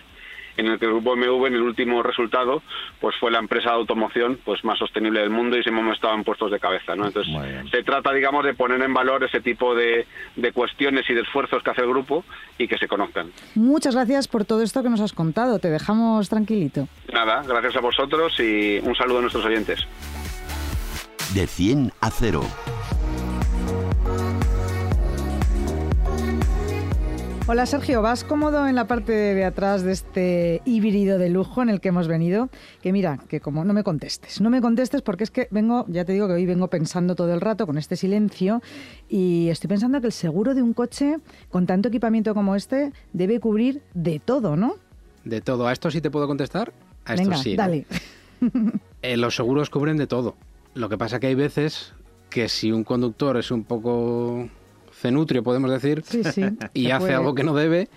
en 0.59 0.67
el 0.67 0.79
que 0.79 0.85
el 0.85 0.93
grupo 0.93 1.17
MV 1.17 1.47
en 1.47 1.55
el 1.55 1.63
último 1.63 2.03
resultado 2.03 2.63
pues 3.01 3.17
fue 3.19 3.31
la 3.31 3.39
empresa 3.39 3.71
de 3.71 3.77
automoción 3.77 4.39
pues 4.45 4.63
más 4.65 4.79
sostenible 4.79 5.21
del 5.21 5.31
mundo 5.31 5.57
y 5.57 5.63
siempre 5.63 5.83
hemos 5.83 5.95
estado 5.95 6.15
en 6.15 6.25
puestos 6.25 6.51
de 6.51 6.61
cabeza 6.61 6.95
¿no? 6.95 7.07
entonces 7.07 7.33
se 7.71 7.83
trata 7.83 8.13
digamos 8.13 8.45
de 8.45 8.53
poner 8.55 8.83
en 8.83 8.93
valor 8.93 9.25
ese 9.25 9.41
tipo 9.41 9.75
de, 9.75 10.07
de 10.37 10.53
cuestiones 10.53 11.09
y 11.09 11.15
de 11.15 11.23
esfuerzos 11.23 11.63
que 11.63 11.71
hace 11.71 11.83
el 11.83 11.89
grupo 11.89 12.25
y 12.59 12.69
que 12.69 12.77
se 12.77 12.89
conozcan. 12.89 13.31
Muchas 13.55 13.95
gracias 13.95 14.29
por 14.29 14.45
todo 14.45 14.63
esto 14.63 14.83
que 14.83 14.91
nos 14.91 15.01
has 15.01 15.13
contado. 15.13 15.59
Te 15.59 15.71
dejamos 15.71 16.29
tranquilito. 16.29 16.89
Nada 17.13 17.43
gracias 17.47 17.77
a 17.77 17.81
vosotros 17.81 18.39
y 18.41 18.79
un 18.83 18.95
saludo 18.95 19.19
a 19.19 19.21
nuestros 19.23 19.45
oyentes. 19.45 19.87
De 21.35 21.47
100 21.47 21.93
a 22.01 22.11
0 22.11 22.43
Hola 27.51 27.65
Sergio, 27.65 28.03
¿vas 28.03 28.25
cómodo 28.25 28.69
en 28.69 28.75
la 28.75 28.87
parte 28.87 29.11
de 29.11 29.43
atrás 29.43 29.83
de 29.83 29.93
este 29.93 30.61
híbrido 30.67 31.17
de 31.17 31.31
lujo 31.31 31.63
en 31.63 31.71
el 31.71 31.81
que 31.81 31.89
hemos 31.89 32.07
venido? 32.07 32.51
Que 32.83 32.93
mira, 32.93 33.19
que 33.27 33.41
como 33.41 33.65
no 33.65 33.73
me 33.73 33.83
contestes, 33.83 34.43
no 34.43 34.51
me 34.51 34.61
contestes 34.61 35.01
porque 35.01 35.25
es 35.25 35.31
que 35.31 35.49
vengo, 35.51 35.87
ya 35.89 36.05
te 36.05 36.13
digo 36.13 36.27
que 36.27 36.35
hoy 36.35 36.45
vengo 36.45 36.69
pensando 36.69 37.15
todo 37.15 37.33
el 37.33 37.41
rato 37.41 37.67
con 37.67 37.79
este 37.79 37.97
silencio 37.97 38.61
y 39.09 39.49
estoy 39.49 39.69
pensando 39.69 39.99
que 40.03 40.09
el 40.09 40.13
seguro 40.13 40.55
de 40.55 40.61
un 40.61 40.75
coche 40.75 41.21
con 41.49 41.65
tanto 41.65 41.89
equipamiento 41.89 42.35
como 42.35 42.55
este 42.55 42.93
debe 43.15 43.41
cubrir 43.41 43.81
de 43.95 44.21
todo, 44.23 44.55
¿no? 44.55 44.75
De 45.25 45.41
todo. 45.41 45.67
¿A 45.69 45.73
esto 45.73 45.91
sí 45.91 46.03
te 46.03 46.11
puedo 46.11 46.27
contestar? 46.27 46.75
A 47.07 47.15
esto 47.15 47.31
Venga, 47.31 47.43
sí. 47.43 47.57
Dale. 47.57 47.87
Eh, 49.01 49.17
los 49.17 49.37
seguros 49.37 49.71
cubren 49.71 49.97
de 49.97 50.09
todo. 50.09 50.35
Lo 50.75 50.89
que 50.89 50.99
pasa 50.99 51.21
que 51.21 51.29
hay 51.29 51.37
veces 51.37 51.95
que 52.31 52.49
si 52.49 52.73
un 52.73 52.83
conductor 52.83 53.37
es 53.37 53.53
un 53.53 53.63
poco 53.63 54.49
cenutrio, 54.99 55.43
podemos 55.43 55.71
decir, 55.71 56.03
y 56.75 56.91
hace 56.91 57.15
algo 57.15 57.35
que 57.35 57.45
no 57.45 57.55
debe, 57.55 57.89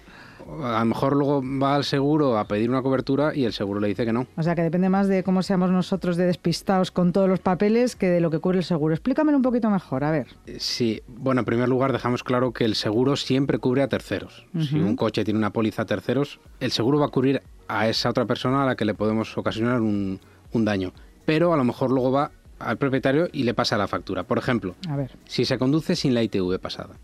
a 0.63 0.79
lo 0.79 0.85
mejor 0.85 1.15
luego 1.15 1.41
va 1.43 1.75
al 1.75 1.83
seguro 1.83 2.37
a 2.37 2.45
pedir 2.45 2.69
una 2.69 2.81
cobertura 2.81 3.35
y 3.35 3.45
el 3.45 3.53
seguro 3.53 3.79
le 3.79 3.87
dice 3.87 4.05
que 4.05 4.13
no. 4.13 4.27
O 4.35 4.43
sea, 4.43 4.55
que 4.55 4.61
depende 4.61 4.89
más 4.89 5.07
de 5.07 5.23
cómo 5.23 5.43
seamos 5.43 5.71
nosotros 5.71 6.17
de 6.17 6.25
despistados 6.25 6.91
con 6.91 7.11
todos 7.11 7.29
los 7.29 7.39
papeles 7.39 7.95
que 7.95 8.07
de 8.07 8.21
lo 8.21 8.29
que 8.29 8.39
cubre 8.39 8.59
el 8.59 8.63
seguro. 8.63 8.93
Explícamelo 8.93 9.37
un 9.37 9.43
poquito 9.43 9.69
mejor, 9.69 10.03
a 10.03 10.11
ver. 10.11 10.27
Eh, 10.45 10.57
sí, 10.59 11.01
bueno, 11.07 11.39
en 11.41 11.45
primer 11.45 11.69
lugar 11.69 11.91
dejamos 11.91 12.23
claro 12.23 12.51
que 12.51 12.65
el 12.65 12.75
seguro 12.75 13.15
siempre 13.15 13.57
cubre 13.59 13.81
a 13.83 13.87
terceros. 13.87 14.45
Si 14.59 14.79
un 14.79 14.95
coche 14.95 15.23
tiene 15.23 15.37
una 15.37 15.51
póliza 15.51 15.83
a 15.83 15.85
terceros, 15.85 16.39
el 16.59 16.71
seguro 16.71 16.99
va 16.99 17.07
a 17.07 17.09
cubrir 17.09 17.41
a 17.67 17.87
esa 17.87 18.09
otra 18.09 18.25
persona 18.25 18.63
a 18.63 18.65
la 18.65 18.75
que 18.75 18.85
le 18.85 18.93
podemos 18.93 19.37
ocasionar 19.37 19.81
un, 19.81 20.19
un 20.51 20.65
daño. 20.65 20.91
Pero 21.25 21.53
a 21.53 21.57
lo 21.57 21.63
mejor 21.63 21.91
luego 21.91 22.11
va 22.11 22.31
al 22.65 22.77
propietario 22.77 23.27
y 23.31 23.43
le 23.43 23.53
pasa 23.53 23.77
la 23.77 23.87
factura. 23.87 24.23
Por 24.23 24.37
ejemplo, 24.37 24.75
a 24.89 24.95
ver. 24.95 25.11
si 25.25 25.45
se 25.45 25.57
conduce 25.57 25.95
sin 25.95 26.13
la 26.13 26.23
ITV 26.23 26.59
pasada. 26.59 26.95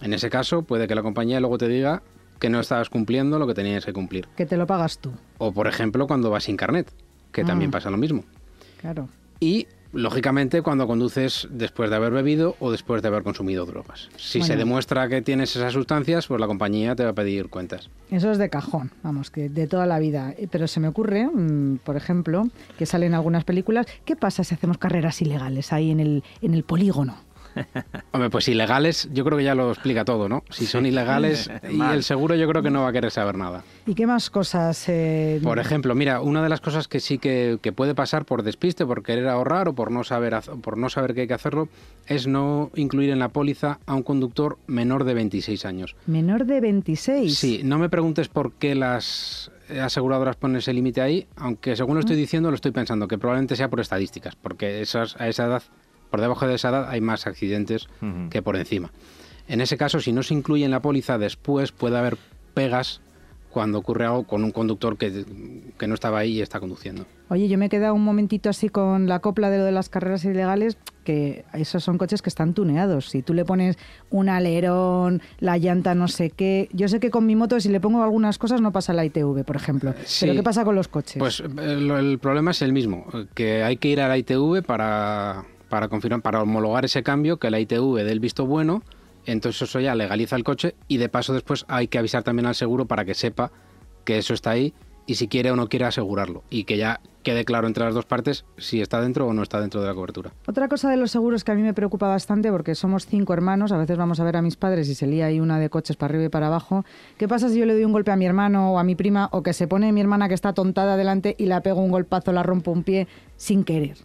En 0.00 0.12
ese 0.14 0.30
caso, 0.30 0.62
puede 0.62 0.88
que 0.88 0.94
la 0.94 1.02
compañía 1.02 1.40
luego 1.40 1.58
te 1.58 1.68
diga 1.68 2.02
que 2.38 2.50
no 2.50 2.58
estabas 2.58 2.88
cumpliendo 2.88 3.38
lo 3.38 3.46
que 3.46 3.54
tenías 3.54 3.84
que 3.84 3.92
cumplir. 3.92 4.26
Que 4.36 4.46
te 4.46 4.56
lo 4.56 4.66
pagas 4.66 4.98
tú. 4.98 5.12
O, 5.38 5.52
por 5.52 5.68
ejemplo, 5.68 6.08
cuando 6.08 6.28
vas 6.30 6.44
sin 6.44 6.56
carnet, 6.56 6.92
que 7.30 7.44
también 7.44 7.70
mm. 7.70 7.72
pasa 7.72 7.90
lo 7.90 7.96
mismo. 7.96 8.24
Claro. 8.80 9.08
Y 9.38 9.68
lógicamente 9.92 10.62
cuando 10.62 10.86
conduces 10.86 11.48
después 11.50 11.90
de 11.90 11.96
haber 11.96 12.12
bebido 12.12 12.56
o 12.60 12.70
después 12.70 13.02
de 13.02 13.08
haber 13.08 13.22
consumido 13.22 13.66
drogas. 13.66 14.08
Si 14.16 14.42
se 14.42 14.56
demuestra 14.56 15.08
que 15.08 15.22
tienes 15.22 15.54
esas 15.56 15.72
sustancias, 15.72 16.26
pues 16.26 16.40
la 16.40 16.46
compañía 16.46 16.96
te 16.96 17.04
va 17.04 17.10
a 17.10 17.14
pedir 17.14 17.48
cuentas. 17.48 17.90
Eso 18.10 18.30
es 18.30 18.38
de 18.38 18.48
cajón, 18.48 18.90
vamos, 19.02 19.30
que 19.30 19.48
de 19.48 19.66
toda 19.66 19.86
la 19.86 19.98
vida. 19.98 20.34
Eh, 20.36 20.48
pero 20.50 20.66
se 20.66 20.80
me 20.80 20.88
ocurre, 20.88 21.26
mm, 21.26 21.78
por 21.84 21.96
ejemplo, 21.96 22.48
que 22.78 22.86
salen 22.86 23.14
algunas 23.14 23.44
películas, 23.44 23.86
¿qué 24.04 24.16
pasa 24.16 24.44
si 24.44 24.54
hacemos 24.54 24.78
carreras 24.78 25.20
ilegales 25.22 25.72
ahí 25.72 25.90
en 25.90 26.00
el, 26.00 26.24
en 26.40 26.54
el 26.54 26.64
polígono? 26.64 27.16
Hombre, 28.12 28.30
pues 28.30 28.48
ilegales, 28.48 29.08
yo 29.12 29.24
creo 29.24 29.38
que 29.38 29.44
ya 29.44 29.54
lo 29.54 29.70
explica 29.70 30.04
todo, 30.04 30.28
¿no? 30.28 30.44
Si 30.50 30.66
son 30.66 30.86
ilegales 30.86 31.50
y 31.70 31.80
el 31.80 32.02
seguro, 32.02 32.34
yo 32.34 32.48
creo 32.48 32.62
que 32.62 32.70
no 32.70 32.82
va 32.82 32.88
a 32.88 32.92
querer 32.92 33.10
saber 33.10 33.36
nada. 33.36 33.64
¿Y 33.86 33.94
qué 33.94 34.06
más 34.06 34.30
cosas? 34.30 34.88
Eh, 34.88 35.40
Por 35.42 35.58
ejemplo, 35.58 35.94
mira, 35.94 36.20
una 36.20 36.42
de 36.42 36.48
las 36.48 36.60
cosas 36.60 36.88
que 36.88 37.00
sí 37.00 37.18
que, 37.18 37.58
que 37.60 37.72
puede 37.72 37.94
pasar 37.94 38.24
por 38.24 38.42
despiste, 38.42 38.86
por 38.86 39.02
querer 39.02 39.28
ahorrar 39.28 39.68
o 39.68 39.74
por 39.74 39.90
no 39.90 40.04
saber 40.04 40.32
por 40.62 40.78
no 40.78 40.88
saber 40.88 41.14
que 41.14 41.22
hay 41.22 41.26
que 41.28 41.34
hacerlo, 41.34 41.68
es 42.06 42.26
no 42.26 42.70
incluir 42.74 43.10
en 43.10 43.18
la 43.18 43.28
póliza 43.28 43.78
a 43.86 43.94
un 43.94 44.02
conductor 44.02 44.58
menor 44.66 45.04
de 45.04 45.14
26 45.14 45.64
años. 45.64 45.96
Menor 46.06 46.46
de 46.46 46.60
26. 46.60 47.36
Sí, 47.36 47.60
no 47.64 47.78
me 47.78 47.88
preguntes 47.88 48.28
por 48.28 48.52
qué 48.52 48.74
las 48.74 49.50
aseguradoras 49.80 50.36
ponen 50.36 50.58
ese 50.58 50.72
límite 50.72 51.00
ahí, 51.00 51.26
aunque 51.36 51.76
según 51.76 51.94
lo 51.94 52.00
estoy 52.00 52.16
diciendo 52.16 52.50
lo 52.50 52.54
estoy 52.56 52.72
pensando, 52.72 53.08
que 53.08 53.18
probablemente 53.18 53.56
sea 53.56 53.68
por 53.70 53.80
estadísticas, 53.80 54.36
porque 54.36 54.80
esas, 54.80 55.18
a 55.20 55.28
esa 55.28 55.46
edad, 55.46 55.62
por 56.12 56.20
debajo 56.20 56.46
de 56.46 56.54
esa 56.54 56.68
edad 56.68 56.88
hay 56.88 57.00
más 57.00 57.26
accidentes 57.26 57.88
que 58.30 58.42
por 58.42 58.54
encima. 58.56 58.92
En 59.48 59.60
ese 59.60 59.76
caso, 59.76 59.98
si 59.98 60.12
no 60.12 60.22
se 60.22 60.34
incluye 60.34 60.64
en 60.64 60.70
la 60.70 60.80
póliza, 60.80 61.18
después 61.18 61.72
puede 61.72 61.98
haber 61.98 62.16
pegas 62.54 63.00
cuando 63.50 63.78
ocurre 63.78 64.06
algo 64.06 64.24
con 64.24 64.44
un 64.44 64.50
conductor 64.50 64.96
que, 64.96 65.26
que 65.78 65.86
no 65.86 65.92
estaba 65.94 66.20
ahí 66.20 66.38
y 66.38 66.40
está 66.42 66.58
conduciendo. 66.60 67.04
Oye, 67.28 67.48
yo 67.48 67.58
me 67.58 67.66
he 67.66 67.68
quedado 67.68 67.92
un 67.94 68.02
momentito 68.04 68.48
así 68.48 68.70
con 68.70 69.08
la 69.08 69.18
copla 69.18 69.50
de 69.50 69.58
lo 69.58 69.64
de 69.64 69.72
las 69.72 69.90
carreras 69.90 70.24
ilegales, 70.24 70.78
que 71.04 71.44
esos 71.52 71.84
son 71.84 71.98
coches 71.98 72.22
que 72.22 72.30
están 72.30 72.54
tuneados. 72.54 73.10
Si 73.10 73.20
tú 73.20 73.34
le 73.34 73.44
pones 73.44 73.76
un 74.10 74.30
alerón, 74.30 75.20
la 75.38 75.58
llanta 75.58 75.94
no 75.94 76.08
sé 76.08 76.30
qué... 76.30 76.68
Yo 76.72 76.88
sé 76.88 76.98
que 77.00 77.10
con 77.10 77.26
mi 77.26 77.36
moto 77.36 77.60
si 77.60 77.68
le 77.68 77.80
pongo 77.80 78.02
algunas 78.02 78.38
cosas 78.38 78.60
no 78.62 78.72
pasa 78.72 78.94
la 78.94 79.04
ITV, 79.04 79.44
por 79.44 79.56
ejemplo. 79.56 79.92
Sí. 80.04 80.24
Pero 80.26 80.34
¿qué 80.38 80.42
pasa 80.42 80.64
con 80.64 80.74
los 80.74 80.88
coches? 80.88 81.18
Pues 81.18 81.40
eh, 81.40 81.46
lo- 81.48 81.98
el 81.98 82.18
problema 82.20 82.52
es 82.52 82.62
el 82.62 82.72
mismo, 82.72 83.06
eh, 83.12 83.26
que 83.34 83.62
hay 83.64 83.76
que 83.76 83.88
ir 83.88 84.00
a 84.00 84.08
la 84.08 84.16
ITV 84.16 84.62
para, 84.62 85.44
para 85.72 85.88
confirmar, 85.88 86.20
para 86.20 86.42
homologar 86.42 86.84
ese 86.84 87.02
cambio, 87.02 87.38
que 87.38 87.50
la 87.50 87.58
ITV 87.58 88.04
dé 88.04 88.12
el 88.12 88.20
visto 88.20 88.44
bueno, 88.44 88.82
entonces 89.24 89.62
eso 89.62 89.80
ya 89.80 89.94
legaliza 89.94 90.36
el 90.36 90.44
coche 90.44 90.74
y 90.86 90.98
de 90.98 91.08
paso 91.08 91.32
después 91.32 91.64
hay 91.66 91.88
que 91.88 91.96
avisar 91.96 92.22
también 92.22 92.44
al 92.44 92.54
seguro 92.54 92.84
para 92.84 93.06
que 93.06 93.14
sepa 93.14 93.50
que 94.04 94.18
eso 94.18 94.34
está 94.34 94.50
ahí 94.50 94.74
y 95.06 95.14
si 95.14 95.28
quiere 95.28 95.50
o 95.50 95.56
no 95.56 95.70
quiere 95.70 95.86
asegurarlo 95.86 96.44
y 96.50 96.64
que 96.64 96.76
ya 96.76 97.00
quede 97.22 97.46
claro 97.46 97.68
entre 97.68 97.86
las 97.86 97.94
dos 97.94 98.04
partes 98.04 98.44
si 98.58 98.82
está 98.82 99.00
dentro 99.00 99.26
o 99.26 99.32
no 99.32 99.42
está 99.42 99.62
dentro 99.62 99.80
de 99.80 99.86
la 99.86 99.94
cobertura. 99.94 100.34
Otra 100.46 100.68
cosa 100.68 100.90
de 100.90 100.98
los 100.98 101.10
seguros 101.10 101.42
que 101.42 101.52
a 101.52 101.54
mí 101.54 101.62
me 101.62 101.72
preocupa 101.72 102.06
bastante, 102.06 102.50
porque 102.50 102.74
somos 102.74 103.06
cinco 103.06 103.32
hermanos, 103.32 103.72
a 103.72 103.78
veces 103.78 103.96
vamos 103.96 104.20
a 104.20 104.24
ver 104.24 104.36
a 104.36 104.42
mis 104.42 104.56
padres 104.56 104.90
y 104.90 104.94
se 104.94 105.06
lía 105.06 105.24
ahí 105.24 105.40
una 105.40 105.58
de 105.58 105.70
coches 105.70 105.96
para 105.96 106.10
arriba 106.10 106.26
y 106.26 106.28
para 106.28 106.48
abajo. 106.48 106.84
¿Qué 107.16 107.28
pasa 107.28 107.48
si 107.48 107.58
yo 107.58 107.64
le 107.64 107.72
doy 107.72 107.86
un 107.86 107.92
golpe 107.92 108.10
a 108.10 108.16
mi 108.16 108.26
hermano 108.26 108.72
o 108.72 108.78
a 108.78 108.84
mi 108.84 108.94
prima 108.94 109.30
o 109.32 109.42
que 109.42 109.54
se 109.54 109.66
pone 109.68 109.90
mi 109.90 110.02
hermana 110.02 110.28
que 110.28 110.34
está 110.34 110.52
tontada 110.52 110.98
delante 110.98 111.34
y 111.38 111.46
la 111.46 111.62
pego 111.62 111.80
un 111.80 111.90
golpazo, 111.92 112.30
la 112.32 112.42
rompo 112.42 112.72
un 112.72 112.82
pie 112.82 113.08
sin 113.38 113.64
querer? 113.64 113.96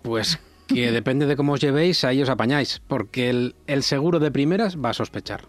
Pues 0.00 0.40
que 0.74 0.92
depende 0.92 1.26
de 1.26 1.36
cómo 1.36 1.52
os 1.52 1.60
llevéis, 1.60 2.04
ahí 2.04 2.22
os 2.22 2.28
apañáis, 2.28 2.80
porque 2.86 3.30
el, 3.30 3.54
el 3.66 3.82
seguro 3.82 4.18
de 4.18 4.30
primeras 4.30 4.76
va 4.76 4.90
a 4.90 4.94
sospechar. 4.94 5.42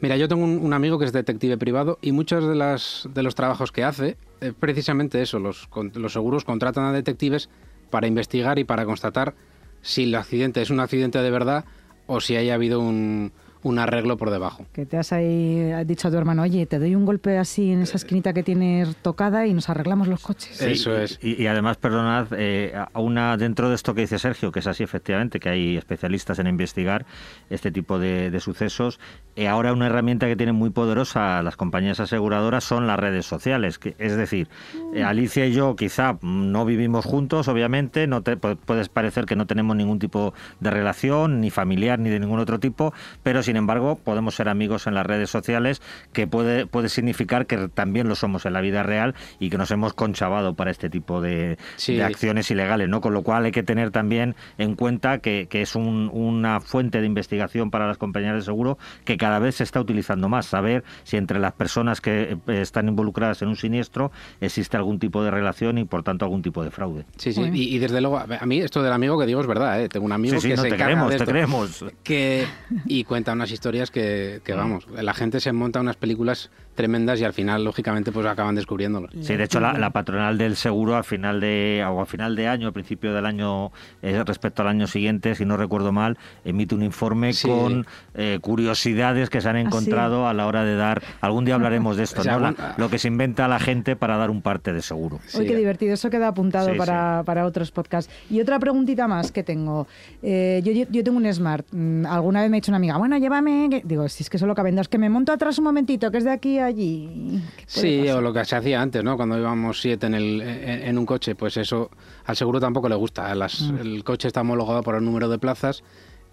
Mira, 0.00 0.16
yo 0.16 0.28
tengo 0.28 0.44
un, 0.44 0.58
un 0.58 0.72
amigo 0.72 0.98
que 0.98 1.04
es 1.04 1.12
detective 1.12 1.58
privado 1.58 1.98
y 2.00 2.12
muchos 2.12 2.46
de, 2.46 2.54
las, 2.54 3.08
de 3.12 3.22
los 3.22 3.34
trabajos 3.34 3.72
que 3.72 3.84
hace, 3.84 4.16
es 4.40 4.54
precisamente 4.54 5.20
eso, 5.22 5.38
los, 5.38 5.68
los 5.94 6.12
seguros 6.12 6.44
contratan 6.44 6.84
a 6.84 6.92
detectives 6.92 7.48
para 7.90 8.06
investigar 8.06 8.58
y 8.58 8.64
para 8.64 8.84
constatar 8.84 9.34
si 9.82 10.04
el 10.04 10.14
accidente 10.14 10.62
es 10.62 10.70
un 10.70 10.80
accidente 10.80 11.20
de 11.20 11.30
verdad 11.30 11.64
o 12.06 12.20
si 12.20 12.36
haya 12.36 12.54
habido 12.54 12.80
un, 12.80 13.32
un 13.62 13.78
arreglo 13.78 14.16
por 14.16 14.30
debajo. 14.30 14.64
Que 14.72 14.86
te 14.86 14.96
has 14.96 15.12
ahí 15.12 15.70
has 15.72 15.86
dicho 15.86 16.08
a 16.08 16.10
tu 16.10 16.16
hermano, 16.16 16.42
oye, 16.42 16.66
te 16.66 16.78
doy 16.78 16.94
un 16.94 17.04
golpe 17.04 17.38
así 17.38 17.72
en 17.72 17.82
esa 17.82 17.96
esquinita 17.96 18.32
que 18.32 18.42
tienes 18.42 18.96
tocada 18.96 19.46
y 19.46 19.54
nos 19.54 19.68
arreglamos 19.68 20.08
los 20.08 20.20
coches. 20.20 20.56
Sí, 20.56 20.64
Eso 20.72 20.96
es. 20.96 21.18
Y, 21.22 21.42
y 21.42 21.46
además, 21.46 21.76
perdonad, 21.76 22.28
eh, 22.36 22.72
a 22.92 23.00
una, 23.00 23.36
dentro 23.36 23.68
de 23.68 23.74
esto 23.74 23.94
que 23.94 24.02
dice 24.02 24.18
Sergio, 24.18 24.52
que 24.52 24.60
es 24.60 24.66
así 24.66 24.82
efectivamente, 24.84 25.40
que 25.40 25.48
hay 25.48 25.76
especialistas 25.76 26.38
en 26.38 26.46
investigar 26.46 27.04
este 27.50 27.70
tipo 27.72 27.98
de, 27.98 28.30
de 28.30 28.40
sucesos, 28.40 29.00
eh, 29.36 29.48
ahora 29.48 29.72
una 29.72 29.86
herramienta 29.86 30.26
que 30.26 30.36
tienen 30.36 30.54
muy 30.54 30.70
poderosa 30.70 31.42
las 31.42 31.56
compañías 31.56 32.00
aseguradoras 32.00 32.64
son 32.64 32.86
las 32.86 32.98
redes 32.98 33.26
sociales. 33.26 33.78
Que, 33.78 33.94
es 33.98 34.16
decir, 34.16 34.48
eh, 34.94 35.02
Alicia 35.02 35.46
y 35.46 35.52
yo 35.52 35.76
quizá 35.76 36.14
mm, 36.14 36.52
no 36.52 36.64
vivimos 36.64 37.04
juntos, 37.04 37.48
obviamente, 37.48 38.06
no 38.06 38.22
te, 38.22 38.38
pu- 38.38 38.56
puedes 38.56 38.88
parecer 38.88 39.24
que 39.26 39.36
no 39.36 39.46
tenemos 39.46 39.76
ningún 39.76 39.98
tipo 39.98 40.34
de 40.60 40.70
relación, 40.70 41.40
ni 41.40 41.50
familiar, 41.50 41.98
ni 41.98 42.10
de 42.10 42.20
ningún 42.20 42.38
otro 42.38 42.58
tipo, 42.60 42.92
pero 43.22 43.42
sin 43.48 43.56
embargo 43.56 43.96
podemos 44.04 44.34
ser 44.34 44.50
amigos 44.50 44.86
en 44.86 44.94
las 44.94 45.06
redes 45.06 45.30
sociales, 45.30 45.80
que 46.12 46.26
puede, 46.26 46.66
puede 46.66 46.90
significar 46.90 47.46
que 47.46 47.68
también 47.68 48.06
lo 48.06 48.14
somos 48.14 48.44
en 48.44 48.52
la 48.52 48.60
vida 48.60 48.82
real 48.82 49.14
y 49.40 49.48
que 49.48 49.56
nos 49.56 49.70
hemos 49.70 49.94
conchavado 49.94 50.52
para 50.54 50.70
este 50.70 50.90
tipo 50.90 51.22
de, 51.22 51.56
Sí. 51.76 51.96
de 51.96 52.04
acciones 52.04 52.50
ilegales, 52.50 52.90
¿no? 52.90 53.00
Con 53.00 53.14
lo 53.14 53.22
cual 53.22 53.46
hay 53.46 53.50
que 53.52 53.62
tener 53.62 53.90
también 53.90 54.34
en 54.58 54.74
cuenta 54.74 55.18
que, 55.20 55.46
que 55.48 55.62
es 55.62 55.74
un- 55.74 56.10
una 56.12 56.60
fuente 56.60 57.00
de 57.00 57.06
investigación 57.06 57.70
para 57.70 57.86
las 57.86 57.96
compañías 57.96 58.34
de 58.34 58.42
seguro 58.42 58.76
que 59.06 59.16
cada 59.16 59.38
vez 59.38 59.54
se 59.56 59.64
está 59.64 59.80
utilizando 59.80 60.28
más. 60.28 60.44
Saber 60.44 60.84
si 61.04 61.16
entre 61.16 61.38
las 61.38 61.52
personas 61.54 62.02
que 62.02 62.36
eh, 62.46 62.60
están 62.60 62.86
involucradas 62.88 63.40
en 63.40 63.48
un 63.48 63.56
siniestro 63.56 64.12
existe 64.42 64.76
algún 64.76 64.98
tipo 64.98 65.22
de 65.24 65.30
relación 65.30 65.78
y 65.78 65.84
por 65.84 66.02
tanto 66.02 66.26
algún 66.26 66.42
tipo 66.42 66.62
de 66.62 66.70
fraude. 66.70 67.06
Sí, 67.16 67.32
sí, 67.32 67.42
y, 67.54 67.76
y 67.76 67.78
desde 67.78 68.02
luego, 68.02 68.18
a 68.18 68.44
mí 68.46 68.60
esto 68.60 68.82
del 68.82 68.92
amigo 68.92 69.18
que 69.18 69.24
digo 69.24 69.40
es 69.40 69.46
verdad, 69.46 69.80
¿eh? 69.82 69.88
tengo 69.88 70.04
un 70.04 70.12
amigo 70.12 70.34
Sí, 70.34 70.40
sí, 70.42 70.48
que 70.48 70.56
no, 70.56 70.62
se 70.62 70.68
te 70.68 70.74
encarga 70.74 70.92
creemos, 70.92 71.10
de 71.10 71.16
te 71.16 71.22
esto. 71.22 71.32
creemos. 71.32 71.84
que 72.02 72.44
y 72.86 73.04
cuenta 73.04 73.34
unas 73.38 73.50
historias 73.50 73.90
que, 73.90 74.40
que, 74.44 74.52
vamos, 74.54 74.86
la 74.90 75.14
gente 75.14 75.40
se 75.40 75.52
monta 75.52 75.80
unas 75.80 75.96
películas 75.96 76.50
tremendas 76.74 77.20
y 77.20 77.24
al 77.24 77.32
final, 77.32 77.64
lógicamente, 77.64 78.12
pues 78.12 78.24
acaban 78.26 78.54
descubriéndolo. 78.54 79.08
Sí, 79.20 79.34
de 79.36 79.44
hecho 79.44 79.58
la, 79.58 79.72
la 79.72 79.90
patronal 79.90 80.38
del 80.38 80.54
seguro 80.54 80.94
al 80.96 81.02
final 81.04 81.40
de 81.40 81.84
o 81.88 82.00
al 82.00 82.06
final 82.06 82.36
de 82.36 82.46
año, 82.46 82.66
al 82.68 82.72
principio 82.72 83.12
del 83.14 83.26
año 83.26 83.72
eh, 84.02 84.22
respecto 84.24 84.62
al 84.62 84.68
año 84.68 84.86
siguiente, 84.86 85.34
si 85.34 85.44
no 85.44 85.56
recuerdo 85.56 85.90
mal, 85.90 86.18
emite 86.44 86.74
un 86.74 86.82
informe 86.82 87.32
Sí. 87.32 87.48
con 87.48 87.84
eh, 88.14 88.38
curiosidades 88.40 89.30
que 89.30 89.40
se 89.40 89.48
han 89.48 89.56
encontrado 89.56 90.28
a 90.28 90.34
la 90.34 90.46
hora 90.46 90.64
de 90.64 90.76
dar. 90.76 91.02
Algún 91.20 91.44
día 91.44 91.54
hablaremos 91.56 91.96
de 91.96 92.02
esto, 92.04 92.20
O 92.20 92.24
sea, 92.24 92.34
¿no? 92.34 92.40
La- 92.40 92.48
algún- 92.48 92.64
lo 92.76 92.90
que 92.90 92.98
se 92.98 93.08
inventa 93.08 93.48
la 93.48 93.58
gente 93.58 93.96
para 93.96 94.16
dar 94.16 94.30
un 94.30 94.42
parte 94.42 94.72
de 94.72 94.82
seguro. 94.82 95.16
Uy, 95.34 95.44
qué 95.46 95.48
Sí. 95.50 95.54
divertido, 95.56 95.94
eso 95.94 96.10
queda 96.10 96.28
apuntado 96.28 96.70
Sí, 96.70 96.78
para, 96.78 97.22
para 97.24 97.44
otros 97.46 97.70
podcasts. 97.70 98.12
Y 98.30 98.40
otra 98.40 98.58
preguntita 98.58 99.08
más 99.08 99.32
que 99.32 99.42
tengo. 99.42 99.86
Eh, 100.22 100.60
yo, 100.64 100.72
yo 100.90 101.04
tengo 101.04 101.16
un 101.18 101.32
Smart. 101.32 101.66
Mm, 101.72 102.06
Alguna 102.06 102.42
vez 102.42 102.50
me 102.50 102.56
ha 102.56 102.60
dicho 102.60 102.70
una 102.70 102.76
amiga, 102.76 102.96
bueno, 102.96 103.16
llévame. 103.28 103.68
que-". 103.70 103.82
Digo, 103.84 104.08
si 104.08 104.22
es 104.22 104.30
que 104.30 104.38
solo 104.38 104.54
caben 104.54 104.76
dos, 104.76 104.88
que 104.88 104.98
me 104.98 105.08
monto 105.08 105.32
atrás 105.32 105.58
un 105.58 105.64
momentito, 105.64 106.10
que 106.10 106.18
es 106.18 106.24
de 106.24 106.30
aquí 106.30 106.58
a 106.58 106.66
allí. 106.66 107.40
¿Qué 107.56 107.64
puede 107.74 107.90
Sí, 107.90 108.00
pasar? 108.00 108.16
o 108.18 108.20
lo 108.22 108.32
que 108.32 108.44
se 108.44 108.56
hacía 108.56 108.80
antes, 108.82 109.04
¿no? 109.04 109.16
Cuando 109.16 109.38
íbamos 109.38 109.80
siete 109.80 110.06
en, 110.06 110.14
el, 110.14 110.40
en, 110.42 110.82
en 110.88 110.98
un 110.98 111.06
coche, 111.06 111.34
pues 111.34 111.56
eso 111.56 111.90
al 112.24 112.36
seguro 112.36 112.60
tampoco 112.60 112.88
le 112.88 112.94
gusta. 112.94 113.34
Las- 113.34 113.62
Mm. 113.62 113.78
El 113.78 114.04
coche 114.04 114.28
está 114.28 114.40
homologado 114.40 114.82
por 114.82 114.94
el 114.94 115.04
número 115.04 115.28
de 115.28 115.38
plazas 115.38 115.82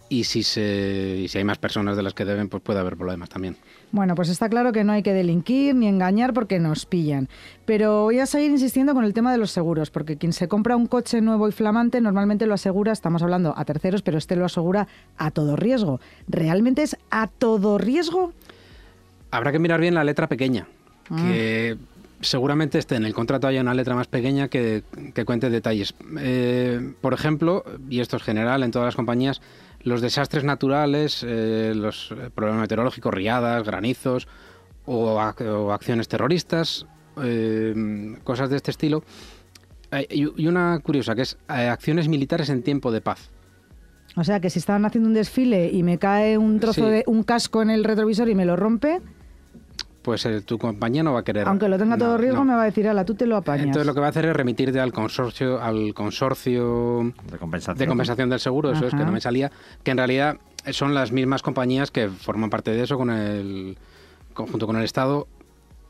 y 0.09 0.25
si, 0.25 0.43
se, 0.43 1.17
y 1.23 1.27
si 1.27 1.37
hay 1.39 1.43
más 1.43 1.57
personas 1.57 1.97
de 1.97 2.03
las 2.03 2.13
que 2.13 2.25
deben, 2.25 2.47
pues 2.49 2.61
puede 2.61 2.79
haber 2.79 2.95
problemas 2.95 3.29
también. 3.29 3.57
Bueno, 3.92 4.15
pues 4.15 4.30
está 4.30 4.50
claro 4.50 4.72
que 4.72 4.84
no 4.84 4.92
hay 4.92 5.04
que 5.04 5.13
delinquir 5.13 5.75
ni 5.75 5.88
engañar 5.88 6.34
porque 6.34 6.60
nos 6.60 6.86
pillan. 6.86 7.30
Pero 7.65 8.04
voy 8.04 8.20
a 8.20 8.25
seguir 8.25 8.51
insistiendo 8.51 8.94
con 8.94 9.06
el 9.06 9.13
tema 9.13 9.32
de 9.32 9.38
los 9.38 9.51
seguros, 9.51 9.89
porque 9.89 10.18
quien 10.18 10.34
se 10.34 10.48
compra 10.48 10.75
un 10.75 10.88
coche 10.88 11.22
nuevo 11.22 11.48
y 11.48 11.51
flamante 11.51 12.01
normalmente 12.01 12.46
lo 12.46 12.54
asegura, 12.54 12.92
estamos 12.92 13.24
hablando 13.24 13.54
a 13.58 13.65
terceros, 13.65 14.01
pero 14.01 14.18
este 14.18 14.36
lo 14.36 14.46
asegura 14.46 14.88
a 15.18 15.32
todo 15.32 15.56
riesgo. 15.56 16.00
¿Realmente 16.27 16.84
es 16.84 16.98
a 17.10 17.27
todo 17.27 17.77
riesgo? 17.77 18.34
Habrá 19.32 19.51
que 19.51 19.60
mirar 19.60 19.80
bien 19.80 19.94
la 19.94 20.04
letra 20.04 20.27
pequeña, 20.27 20.68
que 21.10 21.77
seguramente 22.22 22.80
esté 22.80 22.96
en 22.96 23.06
el 23.06 23.13
contrato 23.13 23.48
haya 23.48 23.62
una 23.62 23.74
letra 23.74 23.96
más 23.96 24.08
pequeña 24.08 24.48
que, 24.48 24.84
que 25.13 25.25
cuente 25.25 25.50
detalles. 25.50 25.94
Eh, 26.20 26.94
por 27.01 27.13
ejemplo, 27.13 27.63
y 27.89 28.00
esto 28.00 28.18
es 28.18 28.24
general 28.24 28.63
en 28.63 28.72
todas 28.72 28.88
las 28.88 28.96
compañías, 28.96 29.42
los 29.86 30.01
desastres 30.01 30.44
naturales, 30.44 31.24
eh, 31.25 31.72
los 31.74 32.12
eh, 32.12 32.30
problemas 32.36 32.62
meteorológicos, 32.62 33.13
riadas, 33.13 33.63
granizos 33.63 34.27
o, 34.86 35.18
ac- 35.20 35.46
o 35.48 35.72
acciones 35.72 36.08
terroristas, 36.10 36.86
eh, 37.24 38.18
cosas 38.25 38.50
de 38.50 38.58
este 38.58 38.72
estilo. 38.72 39.04
Eh, 39.92 40.08
y, 40.10 40.48
una 40.48 40.80
curiosa, 40.80 41.15
que 41.15 41.22
es 41.22 41.38
eh, 41.50 41.70
acciones 41.70 42.08
militares 42.10 42.50
en 42.50 42.62
tiempo 42.63 42.92
de 42.92 43.00
paz. 43.01 43.30
O 44.18 44.24
sea, 44.24 44.39
que 44.39 44.50
si 44.50 44.60
estaban 44.60 44.86
haciendo 44.86 45.08
un 45.08 45.13
desfile 45.13 45.70
y 45.72 45.84
me 45.84 45.98
cae 45.98 46.38
un 46.38 46.60
trozo 46.60 46.86
Sí. 46.86 46.92
de 46.92 47.04
un 47.08 47.24
casco 47.24 47.62
en 47.62 47.70
el 47.70 47.84
retrovisor 47.84 48.27
y 48.30 48.36
me 48.36 48.46
lo 48.46 48.56
rompe, 48.56 49.01
Pues 50.05 50.24
eh, 50.27 50.41
tu 50.41 50.59
compañía 50.59 51.01
no 51.01 51.13
va 51.13 51.21
a 51.21 51.24
querer... 51.24 51.47
aunque 51.47 51.67
lo 51.67 51.79
tenga 51.79 51.97
no, 51.97 52.05
todo 52.05 52.17
riesgo, 52.19 52.38
no. 52.38 52.45
me 52.45 52.53
va 52.53 52.62
a 52.62 52.65
decir, 52.65 52.88
ala, 52.88 53.03
tú 53.05 53.15
te 53.15 53.25
lo 53.25 53.38
apañas. 53.38 53.65
Entonces 53.65 53.88
lo 53.88 53.95
que 53.95 54.01
va 54.01 54.05
a 54.05 54.09
hacer 54.12 54.25
es 54.25 54.35
remitirte 54.35 54.79
al 54.79 54.93
consorcio, 54.93 55.59
al 55.59 55.95
consorcio 55.95 57.12
De 57.31 57.39
compensación. 57.39 57.79
de 57.79 57.88
compensación 57.88 58.29
del 58.29 58.39
seguro, 58.39 58.71
eso 58.71 58.85
es 58.85 58.93
que 58.93 59.03
no 59.03 59.12
me 59.12 59.19
salía, 59.19 59.51
que 59.83 59.89
en 59.89 59.97
realidad 59.97 60.38
son 60.69 60.93
las 60.93 61.12
mismas 61.12 61.41
compañías 61.41 61.89
que 61.89 62.09
forman 62.09 62.51
parte 62.51 62.69
de 62.69 62.83
eso 62.83 62.97
con 62.97 63.09
el 63.09 63.79
conjunto 64.35 64.67
con 64.67 64.75
el 64.75 64.83
Estado 64.83 65.27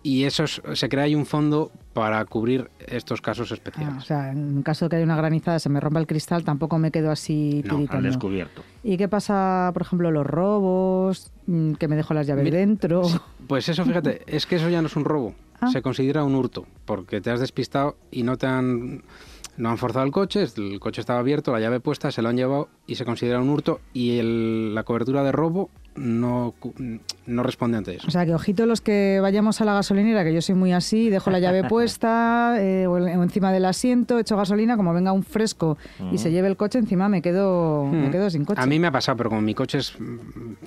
y 0.08 0.26
eso 0.26 0.44
es- 0.44 0.62
se 0.76 0.88
crea 0.88 1.06
ahí 1.06 1.16
un 1.16 1.26
fondo 1.26 1.72
para 1.94 2.24
cubrir 2.26 2.70
estos 2.86 3.22
casos 3.22 3.50
Ah, 3.52 3.56
especiales. 3.56 3.98
o 3.98 4.06
sea, 4.06 4.32
en 4.32 4.62
caso 4.62 4.86
de 4.86 4.90
que 4.90 4.96
haya 4.98 5.06
una 5.06 5.16
granizada, 5.16 5.58
se 5.58 5.68
me 5.70 5.80
rompa 5.80 6.00
el 6.00 6.06
cristal, 6.06 6.44
tampoco 6.44 6.78
me 6.78 6.92
quedo 6.92 7.10
así 7.10 7.64
No, 7.66 7.84
al 7.90 8.04
descubierto. 8.04 8.62
¿Y 8.84 8.98
qué 8.98 9.08
pasa, 9.08 9.72
por 9.74 9.82
ejemplo, 9.82 10.12
los 10.12 10.28
robos? 10.28 11.32
Mm, 11.48 11.74
Que 11.74 11.88
me 11.88 11.96
dejo 11.96 12.14
las 12.14 12.28
llaves 12.28 12.44
Mira, 12.44 12.58
dentro. 12.60 13.02
Pues 13.48 13.68
eso, 13.68 13.84
fíjate, 13.84 14.22
es 14.28 14.46
que 14.46 14.58
eso 14.58 14.70
ya 14.70 14.82
no 14.82 14.88
es 14.88 14.96
un 14.96 15.06
robo, 15.06 15.34
Ah. 15.60 15.70
se 15.72 15.82
considera 15.82 16.24
un 16.24 16.36
hurto, 16.36 16.66
porque 16.86 17.20
te 17.22 17.32
has 17.32 17.40
despistado 17.40 17.96
y 18.12 18.22
no 18.22 18.38
te 18.38 18.46
han 18.46 19.02
no 19.58 19.70
han 19.70 19.78
forzado 19.78 20.06
el 20.06 20.12
coche, 20.12 20.46
el 20.58 20.80
coche 20.80 21.02
estaba 21.02 21.20
abierto, 21.20 21.52
la 21.52 21.60
llave 21.60 21.80
puesta, 21.80 22.12
se 22.12 22.22
lo 22.22 22.30
han 22.30 22.38
llevado 22.38 22.70
y 22.88 22.96
se 22.96 23.06
considera 23.06 23.40
un 23.40 23.50
hurto 23.50 23.80
y 23.94 24.22
la 24.74 24.84
cobertura 24.84 25.24
de 25.24 25.32
robo 25.32 25.70
no, 25.96 26.54
no 27.26 27.44
responde 27.44 27.78
ante 27.78 27.96
eso. 27.96 28.08
O 28.08 28.12
sea, 28.12 28.26
que 28.26 28.34
ojito 28.34 28.66
los 28.66 28.82
que 28.82 29.20
vayamos 29.22 29.62
a 29.62 29.66
la 29.66 29.74
gasolinera, 29.74 30.24
que 30.24 30.34
yo 30.34 30.42
soy 30.42 30.56
muy 30.56 30.74
así, 30.74 31.10
dejo 31.10 31.30
la 31.30 31.40
llave 31.40 31.64
puesta 31.70 32.56
eh, 32.60 32.86
o 32.88 32.98
encima 32.98 33.52
del 33.52 33.66
asiento, 33.66 34.20
echo 34.20 34.36
gasolina, 34.36 34.76
como 34.76 34.94
venga 34.94 35.14
un 35.14 35.24
fresco 35.24 35.78
y 36.12 36.18
se 36.18 36.32
lleve 36.32 36.50
el 36.50 36.58
coche, 36.58 36.80
encima 36.80 37.08
me 37.08 37.22
quedo, 37.22 37.86
me 37.86 38.12
quedo 38.12 38.30
sin 38.30 38.44
coche. 38.46 38.62
A 38.62 38.66
mí 38.66 38.80
me 38.80 38.88
ha 38.88 38.92
pasado, 38.92 39.18
pero 39.18 39.30
como 39.30 39.42
mi 39.42 39.54
coche 39.54 39.78
es 39.78 39.94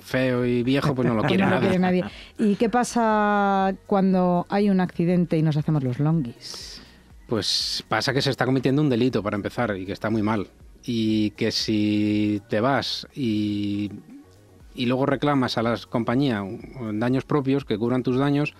feo 0.01 0.45
y 0.45 0.63
viejo, 0.63 0.95
pues 0.95 1.07
no 1.07 1.13
lo 1.13 1.23
quiere, 1.27 1.45
no 1.45 1.59
nadie. 1.79 2.03
¿Y 2.37 2.55
qué 2.55 2.69
pasa 2.69 3.75
cuando 3.85 4.47
hay 4.49 4.69
un 4.69 4.79
accidente 4.79 5.37
y 5.37 5.43
nos 5.43 5.57
hacemos 5.57 5.83
los 5.83 5.99
longis? 5.99 6.78
Pues 7.29 7.83
pasa 7.87 8.11
que 8.11 8.23
se 8.23 8.31
está 8.31 8.45
cometiendo 8.45 8.81
un 8.81 8.89
delito 8.89 9.21
para 9.21 9.35
empezar 9.35 9.77
y 9.77 9.85
que 9.85 9.93
está 9.93 10.09
muy 10.09 10.23
mal. 10.23 10.47
Y 10.83 11.29
que 11.31 11.51
si 11.51 12.41
te 12.49 12.59
vas 12.59 13.07
y, 13.13 13.91
y 14.73 14.87
luego 14.87 15.05
reclamas 15.05 15.57
a 15.59 15.61
la 15.61 15.77
compañía 15.89 16.43
daños 16.93 17.25
propios 17.25 17.65
que 17.65 17.77
cubran 17.77 18.01
tus 18.01 18.17
daños 18.17 18.55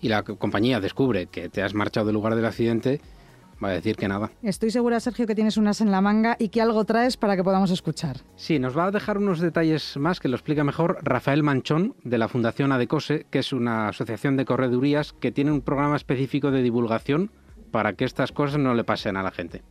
y 0.00 0.08
la 0.08 0.22
compañía 0.22 0.80
descubre 0.80 1.26
que 1.26 1.48
te 1.48 1.62
has 1.62 1.74
marchado 1.74 2.06
del 2.06 2.14
lugar 2.14 2.36
del 2.36 2.44
accidente, 2.44 3.00
va 3.62 3.68
a 3.68 3.72
decir 3.72 3.96
que 3.96 4.08
nada. 4.08 4.30
Estoy 4.42 4.70
segura, 4.70 5.00
Sergio, 5.00 5.26
que 5.26 5.34
tienes 5.34 5.56
unas 5.56 5.80
en 5.80 5.90
la 5.90 6.00
manga 6.00 6.36
y 6.38 6.48
que 6.48 6.60
algo 6.60 6.84
traes 6.84 7.16
para 7.16 7.36
que 7.36 7.44
podamos 7.44 7.70
escuchar. 7.70 8.18
Sí, 8.36 8.58
nos 8.58 8.76
va 8.76 8.86
a 8.86 8.90
dejar 8.90 9.18
unos 9.18 9.40
detalles 9.40 9.96
más 9.96 10.20
que 10.20 10.28
lo 10.28 10.36
explica 10.36 10.62
mejor 10.64 10.98
Rafael 11.02 11.42
Manchón 11.42 11.94
de 12.04 12.18
la 12.18 12.28
Fundación 12.28 12.72
Adecose, 12.72 13.26
que 13.30 13.38
es 13.38 13.52
una 13.52 13.88
asociación 13.88 14.36
de 14.36 14.44
corredurías 14.44 15.12
que 15.12 15.32
tiene 15.32 15.52
un 15.52 15.62
programa 15.62 15.96
específico 15.96 16.50
de 16.50 16.62
divulgación 16.62 17.30
para 17.72 17.94
que 17.94 18.04
estas 18.04 18.30
cosas 18.30 18.58
no 18.58 18.74
le 18.74 18.84
pasen 18.84 19.16
a 19.16 19.22
la 19.24 19.32
gente. 19.32 19.62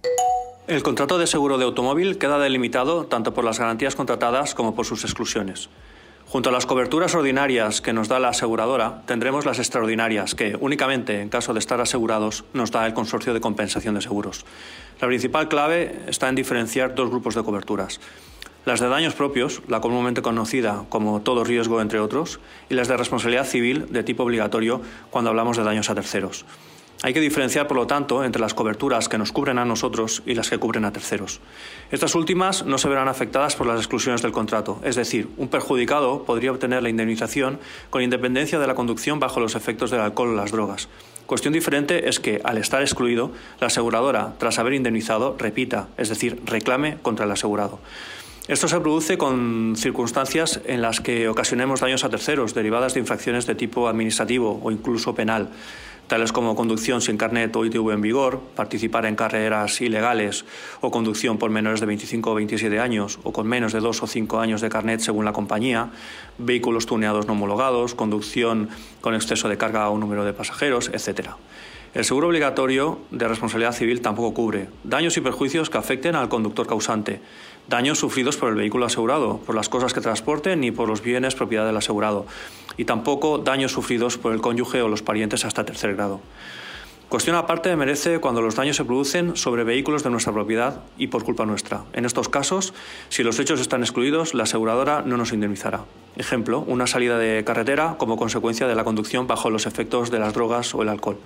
El 0.67 0.83
contrato 0.83 1.17
de 1.17 1.27
seguro 1.27 1.57
de 1.57 1.65
automóvil 1.65 2.17
queda 2.17 2.37
delimitado 2.37 3.05
tanto 3.05 3.33
por 3.33 3.45
las 3.45 3.59
garantías 3.59 3.95
contratadas 3.95 4.53
como 4.53 4.75
por 4.75 4.85
sus 4.85 5.03
exclusiones. 5.03 5.69
Junto 6.27 6.47
a 6.47 6.53
las 6.53 6.65
coberturas 6.65 7.13
ordinarias 7.13 7.81
que 7.81 7.91
nos 7.91 8.07
da 8.07 8.17
la 8.19 8.29
aseguradora, 8.29 9.01
tendremos 9.05 9.45
las 9.45 9.59
extraordinarias 9.59 10.33
que, 10.33 10.55
únicamente 10.57 11.19
en 11.19 11.27
caso 11.27 11.51
de 11.51 11.59
estar 11.59 11.81
asegurados, 11.81 12.45
nos 12.53 12.71
da 12.71 12.85
el 12.87 12.93
Consorcio 12.93 13.33
de 13.33 13.41
Compensación 13.41 13.95
de 13.95 14.01
Seguros. 14.01 14.45
La 15.01 15.07
principal 15.07 15.49
clave 15.49 15.99
está 16.07 16.29
en 16.29 16.35
diferenciar 16.35 16.95
dos 16.95 17.09
grupos 17.09 17.35
de 17.35 17.43
coberturas. 17.43 17.99
Las 18.63 18.79
de 18.79 18.87
daños 18.87 19.15
propios, 19.15 19.61
la 19.67 19.81
comúnmente 19.81 20.21
conocida 20.21 20.85
como 20.87 21.21
todo 21.21 21.43
riesgo 21.43 21.81
entre 21.81 21.99
otros, 21.99 22.39
y 22.69 22.75
las 22.75 22.87
de 22.87 22.95
responsabilidad 22.95 23.45
civil 23.45 23.87
de 23.91 24.03
tipo 24.03 24.23
obligatorio 24.23 24.81
cuando 25.09 25.31
hablamos 25.31 25.57
de 25.57 25.63
daños 25.63 25.89
a 25.89 25.95
terceros. 25.95 26.45
Hay 27.03 27.13
que 27.13 27.19
diferenciar, 27.19 27.67
por 27.67 27.77
lo 27.77 27.87
tanto, 27.87 28.23
entre 28.23 28.39
las 28.41 28.53
coberturas 28.53 29.09
que 29.09 29.17
nos 29.17 29.31
cubren 29.31 29.57
a 29.57 29.65
nosotros 29.65 30.21
y 30.27 30.35
las 30.35 30.51
que 30.51 30.59
cubren 30.59 30.85
a 30.85 30.93
terceros. 30.93 31.41
Estas 31.89 32.13
últimas 32.13 32.63
no 32.63 32.77
se 32.77 32.89
verán 32.89 33.07
afectadas 33.07 33.55
por 33.55 33.65
las 33.65 33.79
exclusiones 33.79 34.21
del 34.21 34.31
contrato, 34.31 34.79
es 34.83 34.95
decir, 34.95 35.27
un 35.37 35.47
perjudicado 35.47 36.25
podría 36.25 36.51
obtener 36.51 36.83
la 36.83 36.89
indemnización 36.89 37.59
con 37.89 38.03
independencia 38.03 38.59
de 38.59 38.67
la 38.67 38.75
conducción 38.75 39.19
bajo 39.19 39.39
los 39.39 39.55
efectos 39.55 39.89
del 39.89 40.01
alcohol 40.01 40.29
o 40.29 40.35
las 40.35 40.51
drogas. 40.51 40.89
Cuestión 41.25 41.55
diferente 41.55 42.07
es 42.07 42.19
que, 42.19 42.39
al 42.43 42.59
estar 42.59 42.83
excluido, 42.83 43.31
la 43.59 43.67
aseguradora, 43.67 44.35
tras 44.37 44.59
haber 44.59 44.73
indemnizado, 44.73 45.35
repita, 45.39 45.87
es 45.97 46.09
decir, 46.09 46.39
reclame 46.45 46.97
contra 47.01 47.25
el 47.25 47.31
asegurado. 47.31 47.79
Esto 48.47 48.67
se 48.67 48.79
produce 48.79 49.17
con 49.17 49.75
circunstancias 49.77 50.59
en 50.65 50.81
las 50.81 50.99
que 50.99 51.29
ocasionemos 51.29 51.79
daños 51.79 52.03
a 52.03 52.09
terceros 52.09 52.53
derivadas 52.53 52.93
de 52.93 52.99
infracciones 52.99 53.47
de 53.47 53.55
tipo 53.55 53.87
administrativo 53.87 54.59
o 54.61 54.71
incluso 54.71 55.15
penal 55.15 55.49
tales 56.11 56.33
como 56.33 56.57
conducción 56.57 56.99
sin 56.99 57.15
carnet 57.15 57.55
o 57.55 57.63
ITV 57.63 57.91
en 57.91 58.01
vigor, 58.01 58.41
participar 58.53 59.05
en 59.05 59.15
carreras 59.15 59.79
ilegales 59.79 60.43
o 60.81 60.91
conducción 60.91 61.37
por 61.37 61.51
menores 61.51 61.79
de 61.79 61.85
25 61.85 62.31
o 62.31 62.35
27 62.35 62.81
años 62.81 63.17
o 63.23 63.31
con 63.31 63.47
menos 63.47 63.71
de 63.71 63.79
2 63.79 64.03
o 64.03 64.07
5 64.07 64.41
años 64.41 64.59
de 64.59 64.67
carnet 64.67 64.99
según 64.99 65.23
la 65.23 65.31
compañía, 65.31 65.87
vehículos 66.37 66.85
tuneados 66.85 67.27
no 67.27 67.31
homologados, 67.31 67.95
conducción 67.95 68.67
con 68.99 69.15
exceso 69.15 69.47
de 69.47 69.55
carga 69.55 69.87
o 69.87 69.97
número 69.97 70.25
de 70.25 70.33
pasajeros, 70.33 70.91
etc. 70.91 71.39
El 71.93 72.03
seguro 72.03 72.27
obligatorio 72.27 72.99
de 73.11 73.29
responsabilidad 73.29 73.71
civil 73.71 74.01
tampoco 74.01 74.33
cubre 74.33 74.67
daños 74.83 75.15
y 75.15 75.21
perjuicios 75.21 75.69
que 75.69 75.77
afecten 75.77 76.15
al 76.15 76.27
conductor 76.27 76.67
causante, 76.67 77.21
daños 77.71 77.97
sufridos 77.97 78.37
por 78.37 78.49
el 78.49 78.55
vehículo 78.55 78.85
asegurado, 78.85 79.37
por 79.39 79.55
las 79.55 79.69
cosas 79.69 79.93
que 79.93 80.01
transporte 80.01 80.55
ni 80.55 80.71
por 80.71 80.87
los 80.87 81.01
bienes 81.01 81.33
propiedad 81.33 81.65
del 81.65 81.77
asegurado, 81.77 82.27
y 82.77 82.85
tampoco 82.85 83.39
daños 83.39 83.71
sufridos 83.71 84.17
por 84.17 84.33
el 84.33 84.41
cónyuge 84.41 84.83
o 84.83 84.89
los 84.89 85.01
parientes 85.01 85.45
hasta 85.45 85.65
tercer 85.65 85.95
grado. 85.95 86.19
Cuestión 87.07 87.35
aparte 87.35 87.75
merece 87.75 88.19
cuando 88.19 88.41
los 88.41 88.55
daños 88.55 88.75
se 88.75 88.85
producen 88.85 89.35
sobre 89.35 89.63
vehículos 89.63 90.03
de 90.03 90.09
nuestra 90.09 90.31
propiedad 90.31 90.81
y 90.97 91.07
por 91.07 91.23
culpa 91.23 91.45
nuestra. 91.45 91.83
En 91.93 92.05
estos 92.05 92.29
casos, 92.29 92.73
si 93.09 93.23
los 93.23 93.39
hechos 93.39 93.59
están 93.59 93.81
excluidos, 93.81 94.33
la 94.33 94.43
aseguradora 94.43 95.01
no 95.05 95.17
nos 95.17 95.33
indemnizará. 95.33 95.85
Ejemplo, 96.15 96.59
una 96.67 96.87
salida 96.87 97.17
de 97.17 97.43
carretera 97.43 97.95
como 97.97 98.17
consecuencia 98.17 98.67
de 98.67 98.75
la 98.75 98.83
conducción 98.83 99.27
bajo 99.27 99.49
los 99.49 99.65
efectos 99.65 100.11
de 100.11 100.19
las 100.19 100.33
drogas 100.33 100.73
o 100.75 100.81
el 100.83 100.89
alcohol. 100.89 101.17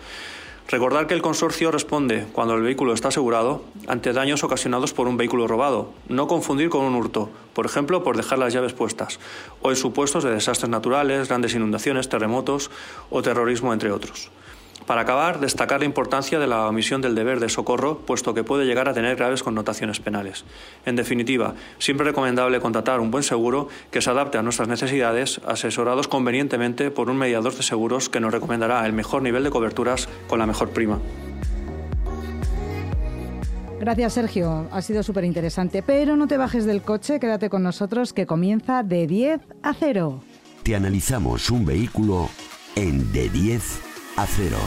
Recordar 0.68 1.06
que 1.06 1.14
el 1.14 1.22
consorcio 1.22 1.70
responde, 1.70 2.26
cuando 2.34 2.56
el 2.56 2.64
vehículo 2.64 2.94
está 2.94 3.10
asegurado, 3.10 3.64
ante 3.88 4.14
daños 4.14 4.44
ocasionados 4.44 4.94
por 4.94 5.08
un 5.08 5.16
vehículo 5.16 5.48
robado, 5.48 5.92
no 6.10 6.28
confundir 6.28 6.70
con 6.70 6.84
un 6.86 6.96
hurto, 6.96 7.30
por 7.54 7.68
ejemplo, 7.68 8.04
por 8.04 8.18
dejar 8.18 8.40
las 8.40 8.52
llaves 8.52 8.74
puestas, 8.74 9.20
o 9.62 9.70
en 9.70 9.76
supuestos 9.76 10.24
de 10.24 10.32
desastres 10.32 10.70
naturales, 10.70 11.28
grandes 11.28 11.54
inundaciones, 11.54 12.10
terremotos 12.10 12.72
o 13.12 13.22
terrorismo, 13.22 13.74
entre 13.74 13.92
otros. 13.92 14.32
Para 14.86 15.02
acabar, 15.02 15.40
destacar 15.40 15.80
la 15.80 15.86
importancia 15.86 16.38
de 16.38 16.46
la 16.46 16.68
omisión 16.68 17.02
del 17.02 17.16
deber 17.16 17.40
de 17.40 17.50
socorro, 17.50 18.00
puesto 18.00 18.36
que 18.36 18.44
puede 18.44 18.66
llegar 18.66 18.88
a 18.88 18.94
tener 18.94 19.16
graves 19.16 19.42
connotaciones 19.42 20.00
penales. 20.00 20.46
En 20.86 20.96
definitiva, 20.96 21.56
siempre 21.80 22.06
recomendable 22.06 22.60
contratar 22.60 23.00
un 23.00 23.10
buen 23.10 23.24
seguro 23.24 23.68
que 23.90 24.02
se 24.02 24.12
adapte 24.12 24.38
a 24.38 24.44
nuestras 24.44 24.68
necesidades, 24.68 25.42
asesorados 25.48 26.08
convenientemente 26.08 26.92
por 26.92 27.10
un 27.10 27.18
mediador 27.18 27.56
de 27.56 27.64
seguros 27.64 28.10
que 28.10 28.20
nos 28.20 28.32
recomendará 28.32 28.86
el 28.86 28.94
mejor 28.94 29.24
nivel 29.24 29.44
de 29.44 29.50
coberturas 29.50 30.08
con 30.28 30.38
la 30.38 30.46
mejor 30.46 30.70
prima. 30.70 31.00
Gracias, 33.80 34.14
Sergio. 34.14 34.68
Ha 34.72 34.82
sido 34.82 35.04
súper 35.04 35.24
interesante. 35.26 35.84
Pero 35.84 36.16
no 36.16 36.28
te 36.28 36.38
bajes 36.38 36.66
del 36.66 36.82
coche, 36.82 37.20
quédate 37.20 37.50
con 37.50 37.64
nosotros 37.64 38.14
que 38.14 38.26
comienza 38.26 38.84
de 38.84 39.08
10 39.08 39.42
a 39.64 39.74
0. 39.74 40.22
Te 40.64 40.76
analizamos 40.76 41.50
un 41.50 41.66
vehículo 41.66 42.30
en 42.76 43.12
de 43.12 43.30
10 43.30 43.82
a 43.82 43.85
cero. 44.26 44.58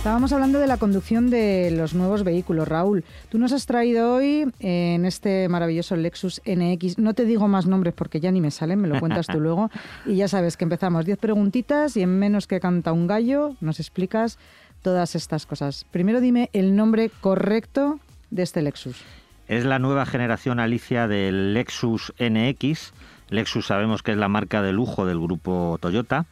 Estábamos 0.00 0.32
hablando 0.32 0.58
de 0.58 0.66
la 0.66 0.78
conducción 0.78 1.28
de 1.28 1.70
los 1.72 1.92
nuevos 1.92 2.24
vehículos, 2.24 2.66
Raúl. 2.66 3.04
Tú 3.28 3.38
nos 3.38 3.52
has 3.52 3.66
traído 3.66 4.14
hoy 4.14 4.50
en 4.58 5.04
este 5.04 5.46
maravilloso 5.50 5.94
Lexus 5.94 6.40
NX, 6.46 6.96
no 6.96 7.12
te 7.12 7.26
digo 7.26 7.48
más 7.48 7.66
nombres 7.66 7.92
porque 7.92 8.18
ya 8.18 8.30
ni 8.30 8.40
me 8.40 8.50
salen, 8.50 8.80
me 8.80 8.88
lo 8.88 8.98
cuentas 8.98 9.26
tú 9.26 9.38
luego. 9.40 9.70
Y 10.06 10.16
ya 10.16 10.26
sabes 10.26 10.56
que 10.56 10.64
empezamos 10.64 11.04
10 11.04 11.18
preguntitas 11.18 11.98
y 11.98 12.02
en 12.02 12.18
menos 12.18 12.46
que 12.46 12.60
canta 12.60 12.92
un 12.92 13.06
gallo 13.06 13.56
nos 13.60 13.78
explicas 13.78 14.38
todas 14.80 15.14
estas 15.14 15.44
cosas. 15.44 15.84
Primero 15.90 16.22
dime 16.22 16.48
el 16.54 16.74
nombre 16.76 17.10
correcto 17.20 18.00
de 18.30 18.42
este 18.42 18.62
Lexus. 18.62 19.04
Es 19.48 19.66
la 19.66 19.78
nueva 19.78 20.06
generación 20.06 20.60
Alicia 20.60 21.08
del 21.08 21.52
Lexus 21.52 22.14
NX 22.18 22.94
Lexus 23.30 23.66
sabemos 23.66 24.02
que 24.02 24.12
es 24.12 24.18
la 24.18 24.28
marca 24.28 24.62
de 24.62 24.72
lujo 24.72 25.06
del 25.06 25.18
grupo 25.18 25.78
Toyota. 25.80 26.26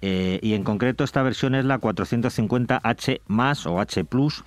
Eh, 0.00 0.38
y 0.42 0.54
en 0.54 0.62
concreto 0.62 1.02
esta 1.02 1.22
versión 1.22 1.54
es 1.54 1.64
la 1.64 1.80
450H 1.80 3.20
más 3.26 3.66
o 3.66 3.80
H 3.80 4.04
Plus 4.04 4.44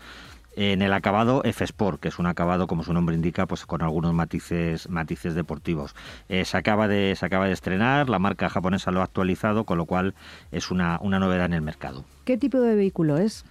en 0.56 0.82
el 0.82 0.94
acabado 0.94 1.42
F 1.44 1.64
Sport, 1.64 2.02
que 2.02 2.10
es 2.10 2.20
un 2.20 2.26
acabado, 2.26 2.68
como 2.68 2.84
su 2.84 2.94
nombre 2.94 3.16
indica, 3.16 3.46
pues 3.46 3.66
con 3.66 3.82
algunos 3.82 4.14
matices, 4.14 4.90
matices 4.90 5.34
deportivos. 5.34 5.96
Eh, 6.30 6.46
se, 6.46 6.58
acaba 6.58 6.88
de, 6.88 7.16
se 7.16 7.26
acaba 7.26 7.48
de 7.48 7.54
estrenar, 7.54 8.10
la 8.10 8.20
marca 8.20 8.50
japonesa 8.50 8.92
lo 8.92 9.02
ha 9.02 9.06
actualizado, 9.06 9.64
con 9.64 9.78
lo 9.78 9.86
cual 9.86 10.14
es 10.52 10.72
una, 10.72 11.00
una 11.02 11.20
novedad 11.20 11.46
en 11.46 11.54
el 11.54 11.62
mercado. 11.62 12.04
¿Qué 12.26 12.38
tipo 12.38 12.60
de 12.60 12.76
vehículo 12.76 13.18
es? 13.18 13.46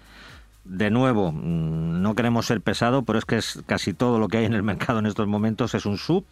de 0.65 0.91
nuevo, 0.91 1.33
mm, 1.33 2.03
no 2.03 2.15
queremos 2.15 2.47
ser 2.47 2.61
pesado, 2.61 3.03
pero 3.03 3.19
es 3.19 3.25
que 3.25 3.39
es 3.39 3.61
casi 3.67 3.95
todo 3.95 4.19
lo 4.19 4.29
que 4.29 4.39
hay 4.39 4.45
en 4.45 4.55
el 4.55 4.63
mercado 4.63 4.99
en 4.99 5.07
estos 5.07 5.27
momentos 5.27 5.75
es 5.75 5.87
un 5.87 5.97
sub 5.97 6.25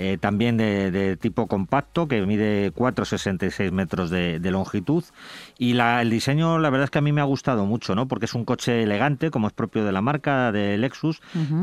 eh, 0.00 0.16
también 0.16 0.56
de, 0.56 1.18
tipo 1.20 1.48
compacto, 1.48 2.06
que 2.06 2.24
mide 2.24 2.72
4,66 2.72 3.72
metros 3.72 4.10
de, 4.10 4.38
longitud. 4.48 5.02
Y 5.58 5.72
la, 5.72 6.00
el 6.02 6.10
diseño, 6.10 6.60
la 6.60 6.70
verdad 6.70 6.84
es 6.84 6.90
que 6.90 6.98
a 6.98 7.02
mí 7.02 7.10
me 7.10 7.20
ha 7.20 7.24
gustado 7.24 7.66
mucho, 7.66 7.96
¿no? 7.96 8.06
Porque 8.06 8.26
es 8.26 8.34
un 8.34 8.44
coche 8.44 8.84
elegante, 8.84 9.32
como 9.32 9.48
es 9.48 9.52
propio 9.52 9.84
de 9.84 9.90
la 9.90 10.00
marca, 10.00 10.52
de 10.52 10.78
Lexus, 10.78 11.20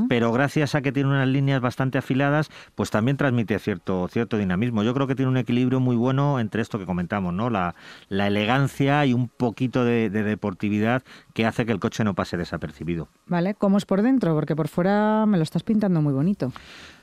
pero 0.09 0.33
gracias 0.33 0.75
a 0.75 0.81
que 0.81 0.91
tiene 0.91 1.09
unas 1.09 1.29
líneas 1.29 1.61
bastante 1.61 1.97
afiladas, 1.97 2.49
pues 2.75 2.91
también 2.91 3.15
transmite 3.15 3.57
cierto, 3.57 4.09
cierto 4.09 4.37
dinamismo. 4.37 4.83
Yo 4.83 4.93
creo 4.93 5.07
que 5.07 5.15
tiene 5.15 5.31
un 5.31 5.37
equilibrio 5.37 5.79
muy 5.79 5.95
bueno 5.95 6.41
entre 6.41 6.61
esto 6.61 6.77
que 6.77 6.85
comentamos, 6.85 7.33
¿no? 7.33 7.49
La, 7.49 7.73
la 8.09 8.27
elegancia 8.27 9.05
y 9.05 9.13
un 9.13 9.29
poquito 9.29 9.85
de, 9.85 10.09
de 10.09 10.23
deportividad 10.23 11.03
que 11.33 11.45
hace 11.45 11.65
que 11.65 11.71
el 11.71 11.79
coche 11.79 12.03
no 12.03 12.15
pase 12.15 12.35
desapercibido. 12.35 13.07
Vale, 13.27 13.53
¿cómo 13.53 13.77
es 13.77 13.85
por 13.85 14.01
dentro? 14.01 14.35
Porque 14.35 14.57
por 14.57 14.67
fuera 14.67 15.25
me 15.25 15.37
lo 15.37 15.43
estás 15.43 15.63
pintando 15.63 16.01
muy 16.01 16.11
bonito. 16.11 16.51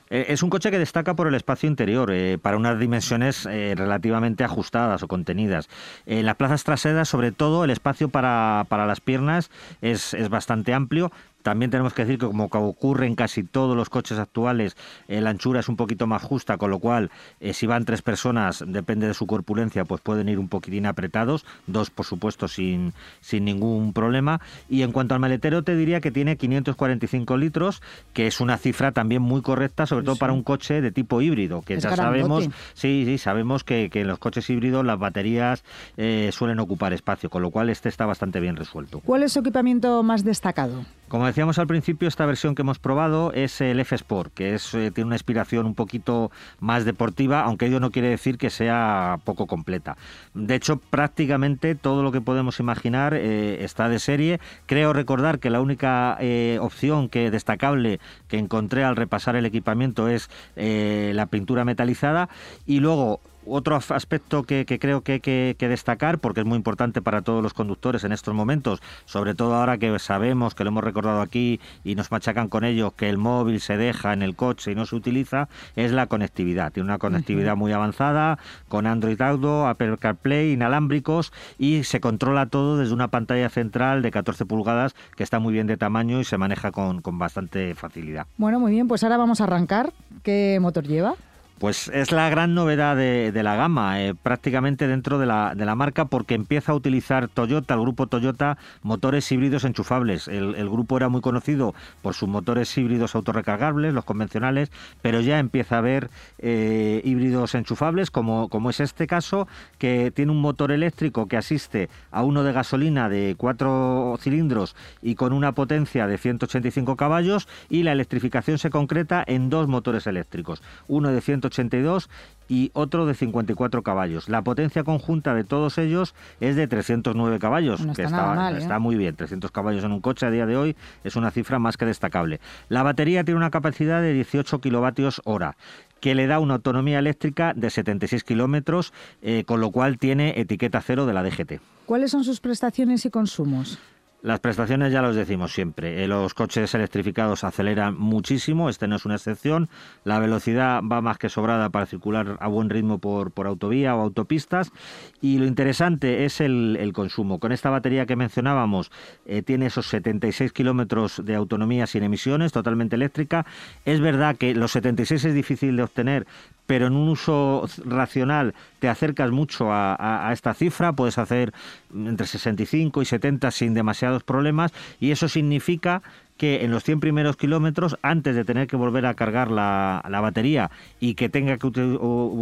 Eh, 0.09 0.25
es 0.29 0.43
un 0.43 0.49
coche 0.49 0.71
que 0.71 0.79
destaca 0.79 1.15
por 1.15 1.27
el 1.27 1.35
espacio 1.35 1.67
interior, 1.67 2.11
eh, 2.11 2.37
para 2.41 2.57
unas 2.57 2.79
dimensiones 2.79 3.45
eh, 3.45 3.73
relativamente 3.75 4.43
ajustadas 4.43 5.03
o 5.03 5.07
contenidas. 5.07 5.69
En 6.05 6.25
las 6.25 6.35
plazas 6.35 6.63
traseras, 6.63 7.09
sobre 7.09 7.31
todo, 7.31 7.63
el 7.63 7.69
espacio 7.69 8.09
para, 8.09 8.65
para 8.69 8.85
las 8.85 9.01
piernas 9.01 9.49
es, 9.81 10.13
es 10.13 10.29
bastante 10.29 10.73
amplio, 10.73 11.11
también 11.43 11.69
tenemos 11.69 11.93
que 11.93 12.05
decir 12.05 12.17
que 12.17 12.25
como 12.25 12.45
ocurre 12.45 13.05
en 13.05 13.15
casi 13.15 13.43
todos 13.43 13.75
los 13.75 13.89
coches 13.89 14.17
actuales, 14.17 14.75
eh, 15.07 15.21
la 15.21 15.29
anchura 15.29 15.59
es 15.59 15.69
un 15.69 15.75
poquito 15.75 16.07
más 16.07 16.23
justa, 16.23 16.57
con 16.57 16.71
lo 16.71 16.79
cual 16.79 17.11
eh, 17.39 17.53
si 17.53 17.67
van 17.67 17.85
tres 17.85 18.01
personas, 18.01 18.63
depende 18.65 19.07
de 19.07 19.13
su 19.13 19.27
corpulencia, 19.27 19.85
pues 19.85 20.01
pueden 20.01 20.29
ir 20.29 20.39
un 20.39 20.47
poquitín 20.47 20.85
apretados, 20.85 21.45
dos 21.67 21.89
por 21.89 22.05
supuesto 22.05 22.47
sin, 22.47 22.93
sin 23.21 23.45
ningún 23.45 23.93
problema. 23.93 24.41
Y 24.69 24.81
en 24.81 24.91
cuanto 24.91 25.13
al 25.13 25.19
maletero 25.19 25.63
te 25.63 25.75
diría 25.75 26.01
que 26.01 26.11
tiene 26.11 26.37
545 26.37 27.37
litros, 27.37 27.81
que 28.13 28.27
es 28.27 28.39
una 28.39 28.57
cifra 28.57 28.91
también 28.91 29.21
muy 29.21 29.41
correcta, 29.41 29.85
sobre 29.85 30.05
todo 30.05 30.15
para 30.15 30.33
un 30.33 30.43
coche 30.43 30.81
de 30.81 30.91
tipo 30.91 31.21
híbrido, 31.21 31.61
que 31.61 31.79
ya 31.79 31.95
sabemos, 31.95 32.45
sí, 32.73 33.03
sí, 33.05 33.17
sabemos 33.17 33.63
que, 33.63 33.89
en 33.93 34.07
los 34.07 34.19
coches 34.19 34.49
híbridos 34.49 34.85
las 34.85 34.97
baterías 34.97 35.63
eh, 35.97 36.29
suelen 36.31 36.59
ocupar 36.59 36.93
espacio, 36.93 37.29
con 37.29 37.41
lo 37.41 37.51
cual 37.51 37.69
este 37.69 37.89
está 37.89 38.05
bastante 38.05 38.39
bien 38.39 38.55
resuelto. 38.55 39.01
¿Cuál 39.01 39.23
es 39.23 39.33
su 39.33 39.39
equipamiento 39.39 40.01
más 40.03 40.23
destacado? 40.23 40.85
Como 41.13 41.27
decíamos 41.27 41.59
al 41.59 41.67
principio, 41.67 42.07
esta 42.07 42.25
versión 42.25 42.55
que 42.55 42.63
hemos 42.63 42.79
probado 42.79 43.33
es 43.33 43.61
el 43.61 43.79
F 43.79 43.93
Sport, 43.93 44.33
que 44.33 44.55
eh, 44.55 44.91
tiene 44.95 45.05
una 45.05 45.15
inspiración 45.15 45.67
un 45.67 45.75
poquito 45.75 46.31
más 46.59 46.85
deportiva, 46.85 47.43
aunque 47.43 47.67
ello 47.67 47.79
no 47.79 47.91
quiere 47.91 48.07
decir 48.07 48.39
que 48.39 48.49
sea 48.49 49.19
poco 49.23 49.45
completa. 49.45 49.95
De 50.33 50.55
hecho, 50.55 50.77
prácticamente 50.77 51.75
todo 51.75 52.01
lo 52.01 52.11
que 52.11 52.19
podemos 52.19 52.59
imaginar 52.59 53.13
eh, 53.13 53.63
está 53.63 53.89
de 53.89 53.99
serie. 53.99 54.39
Creo 54.65 54.91
recordar 54.91 55.37
que 55.37 55.51
la 55.51 55.61
única 55.61 56.17
eh, 56.19 56.57
opción 56.59 57.09
que 57.09 57.29
destacable 57.29 57.99
que 58.27 58.39
encontré 58.39 58.83
al 58.83 58.95
repasar 58.95 59.35
el 59.35 59.45
equipamiento 59.45 60.07
es 60.07 60.31
la 60.55 61.27
pintura 61.27 61.63
metalizada 61.63 62.27
y 62.65 62.79
luego 62.79 63.19
otro 63.45 63.75
aspecto 63.75 64.43
que, 64.43 64.65
creo 64.65 65.01
que 65.01 65.13
hay 65.13 65.19
que, 65.19 65.67
destacar, 65.67 66.19
porque 66.19 66.41
es 66.41 66.45
muy 66.45 66.57
importante 66.57 67.01
para 67.01 67.21
todos 67.21 67.41
los 67.41 67.53
conductores 67.53 68.03
en 68.03 68.11
estos 68.11 68.33
momentos, 68.33 68.81
sobre 69.05 69.33
todo 69.33 69.55
ahora 69.55 69.77
que 69.77 69.97
sabemos, 69.99 70.55
que 70.55 70.63
lo 70.63 70.69
hemos 70.69 70.83
recordado 70.83 71.21
aquí 71.21 71.59
y 71.83 71.95
nos 71.95 72.11
machacan 72.11 72.47
con 72.47 72.63
ello, 72.63 72.91
que 72.91 73.09
el 73.09 73.17
móvil 73.17 73.59
se 73.59 73.77
deja 73.77 74.13
en 74.13 74.21
el 74.21 74.35
coche 74.35 74.71
y 74.71 74.75
no 74.75 74.85
se 74.85 74.95
utiliza, 74.95 75.47
es 75.75 75.91
la 75.91 76.07
conectividad. 76.07 76.71
Tiene 76.71 76.89
una 76.89 76.97
conectividad 76.97 77.55
muy 77.55 77.71
avanzada 77.71 78.39
con 78.67 78.87
Android 78.87 79.21
Auto, 79.21 79.67
Apple 79.67 79.97
CarPlay, 79.97 80.51
inalámbricos 80.51 81.31
y 81.57 81.83
se 81.83 81.99
controla 81.99 82.47
todo 82.47 82.77
desde 82.77 82.93
una 82.93 83.09
pantalla 83.09 83.49
central 83.49 84.01
de 84.01 84.11
14 84.11 84.45
pulgadas 84.45 84.95
que 85.15 85.23
está 85.23 85.39
muy 85.39 85.53
bien 85.53 85.67
de 85.67 85.77
tamaño 85.77 86.19
y 86.19 86.23
se 86.23 86.37
maneja 86.37 86.71
con, 86.71 87.01
con 87.01 87.17
bastante 87.17 87.75
facilidad. 87.75 88.27
Bueno, 88.37 88.59
muy 88.59 88.71
bien, 88.71 88.87
pues 88.87 89.03
ahora 89.03 89.17
vamos 89.17 89.41
a 89.41 89.45
arrancar. 89.45 89.93
¿Qué 90.23 90.57
motor 90.61 90.85
lleva? 90.85 91.15
Pues 91.59 91.87
es 91.93 92.11
la 92.11 92.29
gran 92.29 92.55
novedad 92.55 92.97
de, 92.97 93.31
la 93.43 93.55
gama, 93.55 94.01
eh, 94.01 94.15
prácticamente 94.15 94.87
dentro 94.87 95.17
de 95.17 95.25
la, 95.25 95.53
de 95.55 95.65
la, 95.65 95.75
marca, 95.75 96.05
porque 96.05 96.35
empieza 96.35 96.73
a 96.73 96.75
utilizar 96.75 97.29
Toyota, 97.29 97.75
el 97.75 97.79
grupo 97.79 98.07
Toyota, 98.07 98.57
motores 98.81 99.31
híbridos 99.31 99.63
enchufables. 99.63 100.27
El, 100.27 100.69
grupo 100.69 100.97
era 100.97 101.07
muy 101.07 101.21
conocido 101.21 101.73
por 102.01 102.15
sus 102.15 102.27
motores 102.27 102.75
híbridos 102.77 103.15
autorrecargables, 103.15 103.93
los 103.93 104.03
convencionales, 104.03 104.71
pero 105.01 105.21
ya 105.21 105.39
empieza 105.39 105.75
a 105.75 105.79
haber 105.79 106.09
eh, 106.39 107.01
híbridos 107.05 107.55
enchufables, 107.55 108.11
como, 108.11 108.49
es 108.69 108.79
este 108.81 109.07
caso, 109.07 109.47
que 109.77 110.11
tiene 110.11 110.31
un 110.33 110.41
motor 110.41 110.71
eléctrico 110.71 111.27
que 111.27 111.37
asiste 111.37 111.89
a 112.11 112.23
uno 112.23 112.43
de 112.43 112.51
gasolina 112.51 113.07
de 113.07 113.35
cuatro 113.37 114.17
cilindros 114.19 114.75
y 115.01 115.15
con 115.15 115.31
una 115.31 115.53
potencia 115.53 116.07
de 116.07 116.17
185 116.17 116.97
caballos, 116.97 117.47
y 117.69 117.83
la 117.83 117.93
electrificación 117.93 118.57
se 118.57 118.69
concreta 118.69 119.23
en 119.25 119.49
dos 119.49 119.67
motores 119.67 120.07
eléctricos, 120.07 120.61
uno 120.87 121.09
de 121.09 121.21
185 121.21 121.42
82 121.45 122.09
y 122.47 122.71
otro 122.73 123.05
de 123.05 123.13
54 123.13 123.83
caballos. 123.83 124.29
La 124.29 124.41
potencia 124.41 124.83
conjunta 124.83 125.33
de 125.33 125.43
todos 125.43 125.77
ellos 125.77 126.13
es 126.39 126.55
de 126.55 126.67
309 126.67 127.39
caballos, 127.39 127.81
que 127.95 128.03
está, 128.03 128.51
¿eh? 128.51 128.57
está, 128.57 128.79
muy 128.79 128.95
bien. 128.95 129.15
300 129.15 129.51
caballos 129.51 129.83
en 129.83 129.91
un 129.91 130.01
coche 130.01 130.25
a 130.25 130.31
día 130.31 130.45
de 130.45 130.57
hoy 130.57 130.75
es 131.03 131.15
una 131.15 131.31
cifra 131.31 131.59
más 131.59 131.77
que 131.77 131.85
destacable. 131.85 132.39
La 132.69 132.83
batería 132.83 133.23
tiene 133.23 133.37
una 133.37 133.51
capacidad 133.51 134.01
de 134.01 134.13
18 134.13 134.59
kilovatios 134.59 135.21
hora 135.25 135.55
que 135.99 136.15
le 136.15 136.27
da 136.27 136.39
una 136.39 136.55
autonomía 136.55 136.99
eléctrica 136.99 137.53
de 137.55 137.69
76 137.69 138.25
kilómetros, 138.25 138.91
eh, 139.21 139.45
con 139.45 139.61
lo 139.61 139.71
cual 139.71 139.97
tiene 139.97 140.33
etiqueta 140.37 140.81
cero 140.81 141.05
de 141.05 141.13
la 141.13 141.23
DGT. 141.23 141.61
¿Cuáles 141.85 142.11
son 142.11 142.25
sus 142.25 142.41
prestaciones 142.41 143.05
y 143.05 143.09
consumos? 143.09 143.79
Las 144.23 144.39
prestaciones 144.39 144.93
ya 144.93 145.01
los 145.01 145.17
decimos 145.17 145.51
siempre. 145.51 146.01
Eh, 146.01 146.07
los 146.07 146.33
coches 146.33 146.73
electrificados 146.73 147.43
aceleran 147.43 147.97
muchísimo, 147.97 148.69
este 148.69 148.87
no 148.87 148.95
es 148.95 149.03
una 149.03 149.15
excepción. 149.15 149.67
La 150.05 150.17
velocidad 150.17 150.81
va 150.81 151.01
más 151.01 151.17
que 151.17 151.27
sobrada 151.27 151.69
para 151.71 151.87
circular 151.87 152.37
a 152.39 152.47
buen 152.47 152.69
ritmo 152.69 152.99
por, 152.99 153.31
por 153.31 153.47
autovía 153.47 153.97
o 153.97 154.01
autopistas. 154.01 154.71
Y 155.19 155.39
lo 155.39 155.45
interesante 155.45 156.23
es 156.23 156.39
el, 156.39 156.91
consumo. 156.93 157.39
Con 157.39 157.51
esta 157.51 157.69
batería 157.69 158.05
que 158.05 158.15
mencionábamos, 158.15 158.91
eh, 159.25 159.41
tiene 159.41 159.65
esos 159.65 159.87
76 159.87 160.53
kilómetros 160.53 161.21
de 161.25 161.35
autonomía 161.35 161.85
sin 161.85 162.03
emisiones, 162.03 162.53
totalmente 162.53 162.95
eléctrica. 162.95 163.45
Es 163.83 163.99
verdad 163.99 164.37
que 164.37 164.55
los 164.55 164.71
76 164.71 165.25
es 165.25 165.33
difícil 165.33 165.75
de 165.75 165.83
obtener, 165.83 166.27
pero 166.65 166.87
en 166.87 166.95
un 166.95 167.09
uso 167.09 167.65
racional 167.85 168.53
te 168.79 168.89
acercas 168.89 169.31
mucho 169.31 169.69
a, 169.71 170.29
esta 170.33 170.53
cifra, 170.53 170.93
puedes 170.93 171.17
hacer 171.17 171.53
entre 171.93 172.27
65 172.27 173.01
y 173.01 173.05
70 173.05 173.51
sin 173.51 173.73
demasiados 173.73 174.23
problemas 174.23 174.71
y 174.99 175.11
eso 175.11 175.27
significa 175.27 176.01
que 176.37 176.63
en 176.63 176.71
los 176.71 176.83
100 176.83 176.99
primeros 176.99 177.37
kilómetros, 177.37 177.97
antes 178.01 178.35
de 178.35 178.43
tener 178.43 178.67
que 178.67 178.75
volver 178.75 179.05
a 179.05 179.13
cargar 179.13 179.51
la, 179.51 180.01
batería 180.23 180.71
y 180.99 181.15
que 181.15 181.27
tenga 181.27 181.57
que 181.57 181.69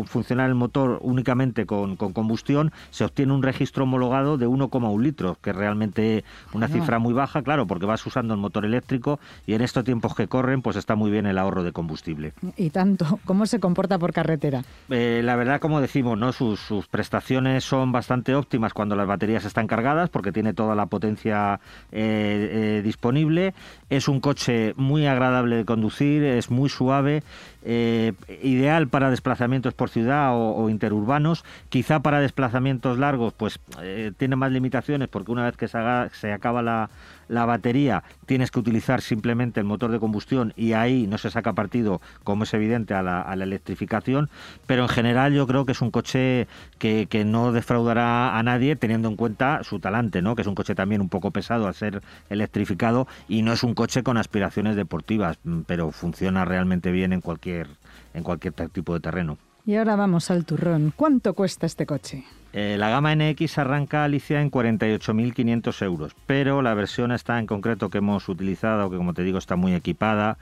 funcionar 0.06 0.49
el 0.49 0.56
motor 0.56 0.99
únicamente 1.01 1.65
con, 1.65 1.95
combustión, 1.95 2.71
se 2.91 3.04
obtiene 3.04 3.34
un 3.34 3.41
registro 3.41 3.84
homologado 3.84 4.38
de 4.38 4.47
1,1 4.47 5.01
litros, 5.01 5.38
que 5.39 5.49
es 5.49 5.56
realmente 5.56 6.23
una 6.54 6.67
cifra 6.67 6.99
muy 6.99 7.13
baja, 7.13 7.41
claro, 7.41 7.65
porque 7.65 7.86
vas 7.86 8.06
usando 8.06 8.34
el 8.34 8.39
motor 8.39 8.65
eléctrico 8.65 9.19
y 9.47 9.54
en 9.54 9.62
estos 9.62 9.84
tiempos 9.84 10.15
que 10.15 10.27
corren, 10.27 10.62
pues 10.62 10.75
está 10.75 10.95
muy 10.95 11.10
bien 11.10 11.25
el 11.25 11.38
ahorro 11.38 11.63
de 11.63 11.71
combustible. 11.71 12.34
Y 12.56 12.69
tanto, 12.69 13.19
¿cómo 13.25 13.45
se 13.45 13.60
comporta 13.60 13.97
por 13.97 14.13
carretera? 14.13 14.63
Eh, 14.89 15.21
la 15.23 15.36
verdad, 15.36 15.60
como 15.60 15.82
decimos, 15.82 16.17
¿no? 16.17 16.32
Sus, 16.32 16.62
prestaciones 16.89 17.63
son 17.63 17.91
bastante 17.91 18.36
óptimas 18.36 18.73
cuando 18.73 18.95
las 18.95 19.08
baterías 19.08 19.45
están 19.45 19.67
cargadas, 19.67 20.10
porque 20.10 20.32
tiene 20.32 20.54
toda 20.54 20.75
la 20.75 20.88
potencia 20.88 21.60
eh, 21.91 22.77
eh, 22.80 22.82
disponible 22.84 23.54
es 23.91 24.08
un 24.08 24.21
coche 24.21 24.73
muy 24.77 25.06
agradable 25.06 25.58
de 25.58 25.65
conducir, 25.65 26.23
es 26.23 26.49
muy 26.49 26.69
suave, 26.69 27.23
eh, 27.63 28.13
ideal 28.41 28.88
para 28.88 29.12
desplazamientos 29.12 29.73
por 29.73 29.89
ciudad 29.89 30.32
o, 30.34 30.69
interurbanos. 30.69 31.43
Quizá 31.67 31.99
para 31.99 32.21
desplazamientos 32.21 32.97
largos, 32.97 33.34
pues 33.34 33.60
eh, 33.82 34.13
tiene 34.17 34.38
más 34.38 34.51
limitaciones 34.54 35.10
porque 35.10 35.32
una 35.32 35.43
vez 35.43 35.58
que 35.58 35.67
se, 35.67 36.32
acaba 36.32 36.62
la, 36.62 36.89
la 37.27 37.45
batería 37.45 38.04
tienes 38.25 38.51
que 38.51 38.60
utilizar 38.60 39.01
simplemente 39.01 39.60
el 39.60 39.65
motor 39.65 39.91
de 39.91 39.99
combustión 39.99 40.54
y 40.56 40.73
ahí 40.73 41.08
no 41.08 41.17
se 41.17 41.30
saca 41.32 41.54
partido, 41.54 42.01
como 42.23 42.43
es 42.43 42.54
evidente, 42.54 42.93
a 42.93 43.01
la, 43.01 43.25
electrificación, 43.32 44.30
pero 44.67 44.84
en 44.84 44.89
general 44.89 45.34
yo 45.34 45.47
creo 45.47 45.65
que 45.65 45.71
es 45.71 45.82
un 45.82 45.91
coche 45.91 46.47
que, 46.77 47.08
no 47.25 47.51
defraudará 47.51 48.38
a 48.38 48.43
nadie 48.43 48.75
teniendo 48.75 49.08
en 49.08 49.15
cuenta 49.15 49.63
su 49.63 49.80
talante, 49.80 50.21
¿no? 50.21 50.36
que 50.36 50.41
es 50.41 50.47
un 50.47 50.56
coche 50.56 50.75
también 50.75 51.01
un 51.01 51.10
poco 51.10 51.32
pesado 51.32 51.67
al 51.67 51.73
ser 51.73 52.01
electrificado 52.30 53.08
y 53.27 53.41
no 53.43 53.54
es 53.54 53.63
un 53.63 53.73
coche 53.73 53.80
con 54.03 54.17
aspiraciones 54.17 54.75
deportivas, 54.75 55.37
mm, 55.43 55.61
pero 55.61 55.91
funciona 55.91 56.45
realmente 56.45 56.91
bien 56.91 57.13
en 57.13 57.21
cualquier, 57.21 57.67
en 58.13 58.23
cualquier 58.23 58.53
tipo 58.69 58.93
de 58.93 58.99
terreno. 58.99 59.37
Y 59.65 59.75
ahora 59.75 59.95
vamos 59.95 60.31
al 60.31 60.45
turrón. 60.45 60.93
¿Cuánto 60.95 61.33
cuesta 61.33 61.65
este 61.65 61.85
coche? 61.85 62.23
Eh, 62.53 62.75
la 62.77 62.89
gama 62.89 63.15
NX 63.15 63.57
arranca, 63.59 64.03
Alicia, 64.03 64.41
en 64.41 64.51
48.500 64.51 65.85
euros, 65.85 66.15
pero 66.25 66.61
la 66.61 66.73
versión 66.73 67.11
está 67.11 67.39
en 67.39 67.47
concreto 67.47 67.89
que 67.89 67.99
hemos 67.99 68.27
utilizado, 68.27 68.89
que 68.89 68.97
como 68.97 69.13
te 69.13 69.23
digo 69.23 69.37
está 69.37 69.55
muy 69.55 69.73
equipada, 69.73 70.37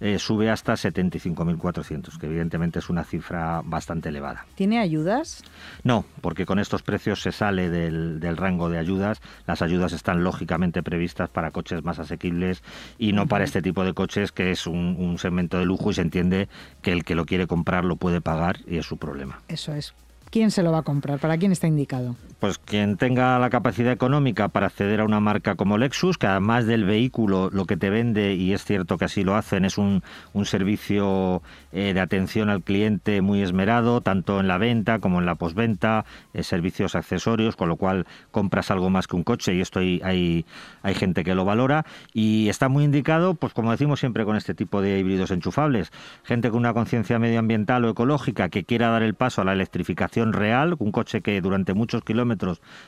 eh, 0.00 0.18
sube 0.18 0.50
hasta 0.50 0.74
75.400, 0.74 2.18
que 2.18 2.26
evidentemente 2.26 2.80
es 2.80 2.90
una 2.90 3.04
cifra 3.04 3.62
bastante 3.64 4.10
elevada. 4.10 4.44
¿Tiene 4.54 4.78
ayudas? 4.78 5.42
No, 5.82 6.04
porque 6.20 6.44
con 6.44 6.58
estos 6.58 6.82
precios 6.82 7.22
se 7.22 7.32
sale 7.32 7.70
del, 7.70 8.36
rango 8.36 8.68
de 8.68 8.78
ayudas. 8.78 9.22
Las 9.46 9.62
ayudas 9.62 9.92
están 9.92 10.24
lógicamente 10.24 10.82
previstas 10.82 11.30
para 11.30 11.50
coches 11.50 11.82
más 11.84 11.98
asequibles 11.98 12.62
y 12.98 13.12
no 13.12 13.26
para 13.26 13.44
este 13.44 13.62
tipo 13.62 13.84
de 13.84 13.94
coches 13.94 14.32
que 14.32 14.50
es 14.50 14.66
un, 14.66 14.96
un 14.98 15.18
segmento 15.18 15.58
de 15.58 15.64
lujo 15.64 15.90
y 15.90 15.94
se 15.94 16.02
entiende 16.02 16.48
que 16.82 16.92
el 16.92 17.04
que 17.04 17.14
lo 17.14 17.24
quiere 17.24 17.46
comprar 17.46 17.84
lo 17.84 17.96
puede 17.96 18.20
pagar 18.20 18.58
y 18.66 18.76
es 18.76 18.86
su 18.86 18.98
problema. 18.98 19.40
Eso 19.48 19.72
es 19.72 19.94
¿quién 20.34 20.50
se 20.50 20.64
lo 20.64 20.72
va 20.72 20.78
a 20.78 20.82
comprar? 20.82 21.20
¿Para 21.20 21.38
quién 21.38 21.52
está 21.52 21.68
indicado? 21.68 22.16
Pues 22.44 22.58
quien 22.58 22.98
tenga 22.98 23.38
la 23.38 23.48
capacidad 23.48 23.90
económica 23.90 24.48
para 24.48 24.66
acceder 24.66 25.00
a 25.00 25.06
una 25.06 25.18
marca 25.18 25.54
como 25.54 25.78
Lexus, 25.78 26.18
que 26.18 26.26
además 26.26 26.66
del 26.66 26.84
vehículo 26.84 27.48
lo 27.50 27.64
que 27.64 27.78
te 27.78 27.88
vende, 27.88 28.34
y 28.34 28.52
es 28.52 28.66
cierto 28.66 28.98
que 28.98 29.06
así 29.06 29.24
lo 29.24 29.34
hacen, 29.34 29.64
es 29.64 29.78
un, 29.78 30.02
servicio 30.44 31.42
eh, 31.72 31.94
de 31.94 32.00
atención 32.00 32.50
al 32.50 32.62
cliente 32.62 33.22
muy 33.22 33.40
esmerado, 33.40 34.02
tanto 34.02 34.40
en 34.40 34.46
la 34.46 34.58
venta 34.58 34.98
como 34.98 35.20
en 35.20 35.24
la 35.24 35.36
posventa, 35.36 36.04
eh, 36.34 36.42
servicios 36.42 36.94
accesorios, 36.94 37.56
con 37.56 37.70
lo 37.70 37.76
cual 37.76 38.06
compras 38.30 38.70
algo 38.70 38.90
más 38.90 39.06
que 39.06 39.16
un 39.16 39.24
coche 39.24 39.54
y 39.54 39.62
esto 39.62 39.78
hay, 39.78 40.44
hay 40.82 40.94
gente 40.94 41.24
que 41.24 41.34
lo 41.34 41.46
valora. 41.46 41.86
Y 42.12 42.50
está 42.50 42.68
muy 42.68 42.84
indicado, 42.84 43.36
pues 43.36 43.54
como 43.54 43.70
decimos 43.70 44.00
siempre 44.00 44.26
con 44.26 44.36
este 44.36 44.52
tipo 44.52 44.82
de 44.82 44.98
híbridos 44.98 45.30
enchufables, 45.30 45.92
gente 46.24 46.50
con 46.50 46.58
una 46.58 46.74
conciencia 46.74 47.18
medioambiental 47.18 47.86
o 47.86 47.88
ecológica 47.88 48.50
que 48.50 48.64
quiera 48.64 48.90
dar 48.90 49.02
el 49.02 49.14
paso 49.14 49.40
a 49.40 49.46
la 49.46 49.54
electrificación 49.54 50.34
real, 50.34 50.76
un 50.78 50.92
coche 50.92 51.22
que 51.22 51.40
durante 51.40 51.72
muchos 51.72 52.04
kilómetros 52.04 52.33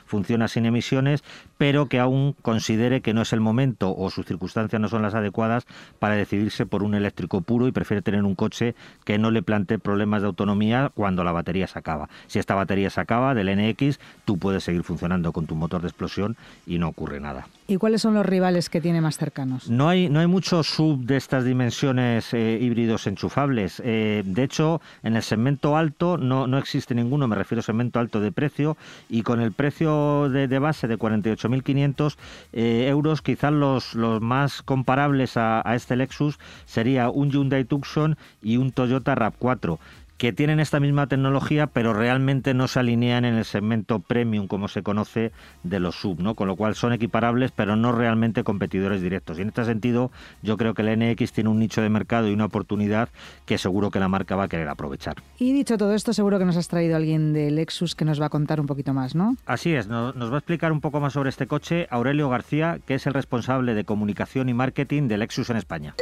funciona 0.05 0.47
sin 0.47 0.65
emisiones, 0.65 1.23
pero 1.57 1.87
que 1.87 1.99
aún 1.99 2.35
considere 2.41 3.01
que 3.01 3.13
no 3.13 3.21
es 3.21 3.33
el 3.33 3.39
momento 3.39 3.95
o 3.95 4.09
sus 4.09 4.25
circunstancias 4.25 4.81
no 4.81 4.87
son 4.87 5.01
las 5.01 5.15
adecuadas 5.15 5.65
para 5.99 6.15
decidirse 6.15 6.65
por 6.65 6.83
un 6.83 6.95
eléctrico 6.95 7.41
puro 7.41 7.67
y 7.67 7.71
prefiere 7.71 8.01
tener 8.01 8.23
un 8.23 8.35
coche 8.35 8.75
que 9.03 9.17
no 9.17 9.31
le 9.31 9.43
plantee 9.43 9.79
problemas 9.79 10.21
de 10.21 10.27
autonomía 10.27 10.91
cuando 10.93 11.23
la 11.23 11.31
batería 11.31 11.67
se 11.67 11.79
acaba. 11.79 12.09
Si 12.27 12.39
esta 12.39 12.55
batería 12.55 12.89
se 12.89 13.01
acaba 13.01 13.33
del 13.33 13.55
NX, 13.55 13.99
tú 14.25 14.37
puedes 14.37 14.63
seguir 14.63 14.83
funcionando 14.83 15.31
con 15.31 15.47
tu 15.47 15.55
motor 15.55 15.81
de 15.81 15.87
explosión 15.87 16.37
y 16.65 16.79
no 16.79 16.87
ocurre 16.89 17.19
nada. 17.19 17.47
¿Y 17.69 17.75
cuáles 17.75 18.01
son 18.01 18.13
los 18.13 18.25
rivales 18.25 18.69
que 18.69 18.79
tiene 18.79 19.01
más 19.01 19.17
cercanos? 19.17 19.69
No 19.69 19.89
hay, 19.89 20.09
no 20.09 20.21
hay 20.21 20.27
muchos 20.27 20.67
sub 20.67 21.03
de 21.03 21.17
estas 21.17 21.43
dimensiones 21.43 22.33
eh, 22.33 22.57
híbridos 22.61 23.07
enchufables. 23.07 23.81
Eh, 23.83 24.23
de 24.25 24.43
hecho, 24.43 24.79
en 25.03 25.17
el 25.17 25.21
segmento 25.21 25.75
alto 25.75 26.17
no, 26.17 26.47
no 26.47 26.57
existe 26.59 26.95
ninguno, 26.95 27.27
me 27.27 27.35
refiero 27.35 27.59
a 27.59 27.63
segmento 27.63 27.99
alto 27.99 28.21
de 28.21 28.31
precio, 28.31 28.77
y 29.09 29.23
con 29.23 29.41
el 29.41 29.51
precio 29.51 30.29
de, 30.29 30.59
base 30.59 30.87
de 30.87 30.97
48.500 30.97 32.15
eh, 32.53 32.87
euros, 32.87 33.21
quizás 33.21 33.51
los, 33.51 33.95
los 33.95 34.21
más 34.21 34.61
comparables 34.61 35.35
a, 35.35 35.61
a 35.69 35.75
este 35.75 35.97
Lexus 35.97 36.39
sería 36.65 37.09
un 37.09 37.31
Hyundai 37.31 37.65
Tucson 37.65 38.17
y 38.41 38.55
un 38.55 38.71
Toyota 38.71 39.13
RAV4 39.13 39.77
que 40.17 40.33
tienen 40.33 40.59
esta 40.59 40.79
misma 40.79 41.07
tecnología, 41.07 41.67
pero 41.67 41.93
realmente 41.93 42.53
no 42.53 42.67
se 42.67 42.79
alinean 42.79 43.25
en 43.25 43.35
el 43.35 43.45
segmento 43.45 43.99
premium, 43.99 44.47
como 44.47 44.67
se 44.67 44.83
conoce, 44.83 45.31
de 45.63 45.79
los 45.79 45.95
sub, 45.95 46.19
¿no? 46.19 46.35
Con 46.35 46.47
lo 46.47 46.55
cual 46.55 46.75
son 46.75 46.93
equiparables, 46.93 47.51
pero 47.51 47.75
no 47.75 47.91
realmente 47.91 48.43
competidores 48.43 49.01
directos. 49.01 49.37
Y 49.37 49.43
en 49.43 49.49
este 49.49 49.65
sentido, 49.65 50.11
yo 50.41 50.57
creo 50.57 50.73
que 50.73 50.81
el 50.81 50.99
NX 50.99 51.31
tiene 51.33 51.49
un 51.49 51.59
nicho 51.59 51.81
de 51.81 51.89
mercado 51.89 52.27
y 52.27 52.33
una 52.33 52.45
oportunidad 52.45 53.09
que 53.45 53.57
seguro 53.57 53.91
que 53.91 53.99
la 53.99 54.07
marca 54.07 54.35
va 54.35 54.43
a 54.43 54.47
querer 54.47 54.69
aprovechar. 54.69 55.15
Y 55.37 55.53
dicho 55.53 55.77
todo 55.77 55.93
esto, 55.93 56.13
seguro 56.13 56.39
que 56.39 56.45
nos 56.45 56.57
has 56.57 56.67
traído 56.67 56.95
alguien 56.95 57.33
de 57.33 57.51
Lexus 57.51 57.95
que 57.95 58.05
nos 58.05 58.19
va 58.19 58.27
a 58.27 58.29
contar 58.29 58.59
un 58.59 58.65
poquito 58.65 58.93
más, 58.93 59.15
¿no? 59.15 59.37
Así 59.45 59.73
es, 59.73 59.87
nos, 59.87 60.15
va 60.15 60.35
a 60.35 60.39
explicar 60.39 60.71
un 60.71 60.81
poco 60.81 60.99
más 60.99 61.13
sobre 61.13 61.29
este 61.29 61.47
coche 61.47 61.87
Aurelio 61.89 62.29
García, 62.29 62.79
que 62.85 62.95
es 62.95 63.05
el 63.05 63.13
responsable 63.13 63.75
de 63.75 63.83
comunicación 63.83 64.49
y 64.49 64.53
marketing 64.53 65.07
de 65.07 65.17
Lexus 65.17 65.49
en 65.49 65.57
España. 65.57 65.95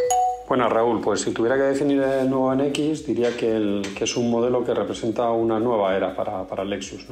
Bueno, 0.48 0.70
Raúl, 0.70 1.02
pues 1.02 1.22
si 1.22 1.32
tuviera 1.32 1.56
que 1.56 1.64
definir 1.64 2.00
el 2.04 2.30
nuevo 2.30 2.54
NX, 2.54 3.08
diría 3.08 3.36
que, 3.36 3.82
es 4.00 4.16
un 4.16 4.30
modelo 4.30 4.64
que 4.64 4.76
representa 4.76 5.32
una 5.32 5.60
nueva 5.60 5.98
era 5.98 6.16
para, 6.16 6.64
Lexus, 6.64 7.08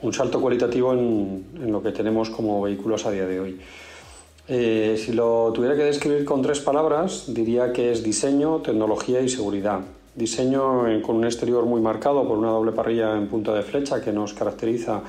un 0.00 0.12
salto 0.12 0.40
cualitativo 0.40 0.92
en, 0.92 1.46
en, 1.62 1.70
lo 1.70 1.80
que 1.80 1.92
tenemos 1.92 2.28
como 2.30 2.60
vehículos 2.60 3.06
a 3.06 3.12
día 3.12 3.24
de 3.24 3.38
hoy. 3.38 3.60
Eh, 4.48 4.96
si 4.98 5.12
lo 5.12 5.52
tuviera 5.54 5.76
que 5.76 5.84
describir 5.84 6.24
con 6.24 6.42
tres 6.42 6.58
palabras, 6.58 7.26
diría 7.28 7.72
que 7.72 7.92
es 7.92 8.02
diseño, 8.02 8.62
tecnología 8.62 9.20
y 9.20 9.28
seguridad. 9.28 9.78
Diseño 10.16 11.00
con 11.02 11.16
un 11.16 11.24
exterior 11.24 11.64
muy 11.64 11.80
marcado 11.80 12.26
por 12.26 12.36
una 12.36 12.50
doble 12.50 12.72
parrilla 12.72 13.16
en 13.16 13.28
punta 13.28 13.54
de 13.54 13.62
flecha 13.62 14.00
que 14.00 14.12
nos 14.12 14.34
caracteriza 14.34 15.02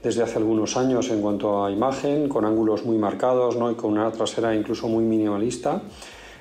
desde 0.00 0.22
hace 0.22 0.38
algunos 0.38 0.76
años 0.76 1.10
en 1.10 1.20
cuanto 1.20 1.64
a 1.64 1.72
imagen, 1.72 2.28
con 2.28 2.44
ángulos 2.44 2.84
muy 2.84 2.98
marcados 2.98 3.56
¿no? 3.56 3.68
y 3.68 3.74
con 3.74 3.90
una 3.90 4.12
trasera 4.12 4.54
incluso 4.54 4.86
muy 4.86 5.02
minimalista 5.02 5.82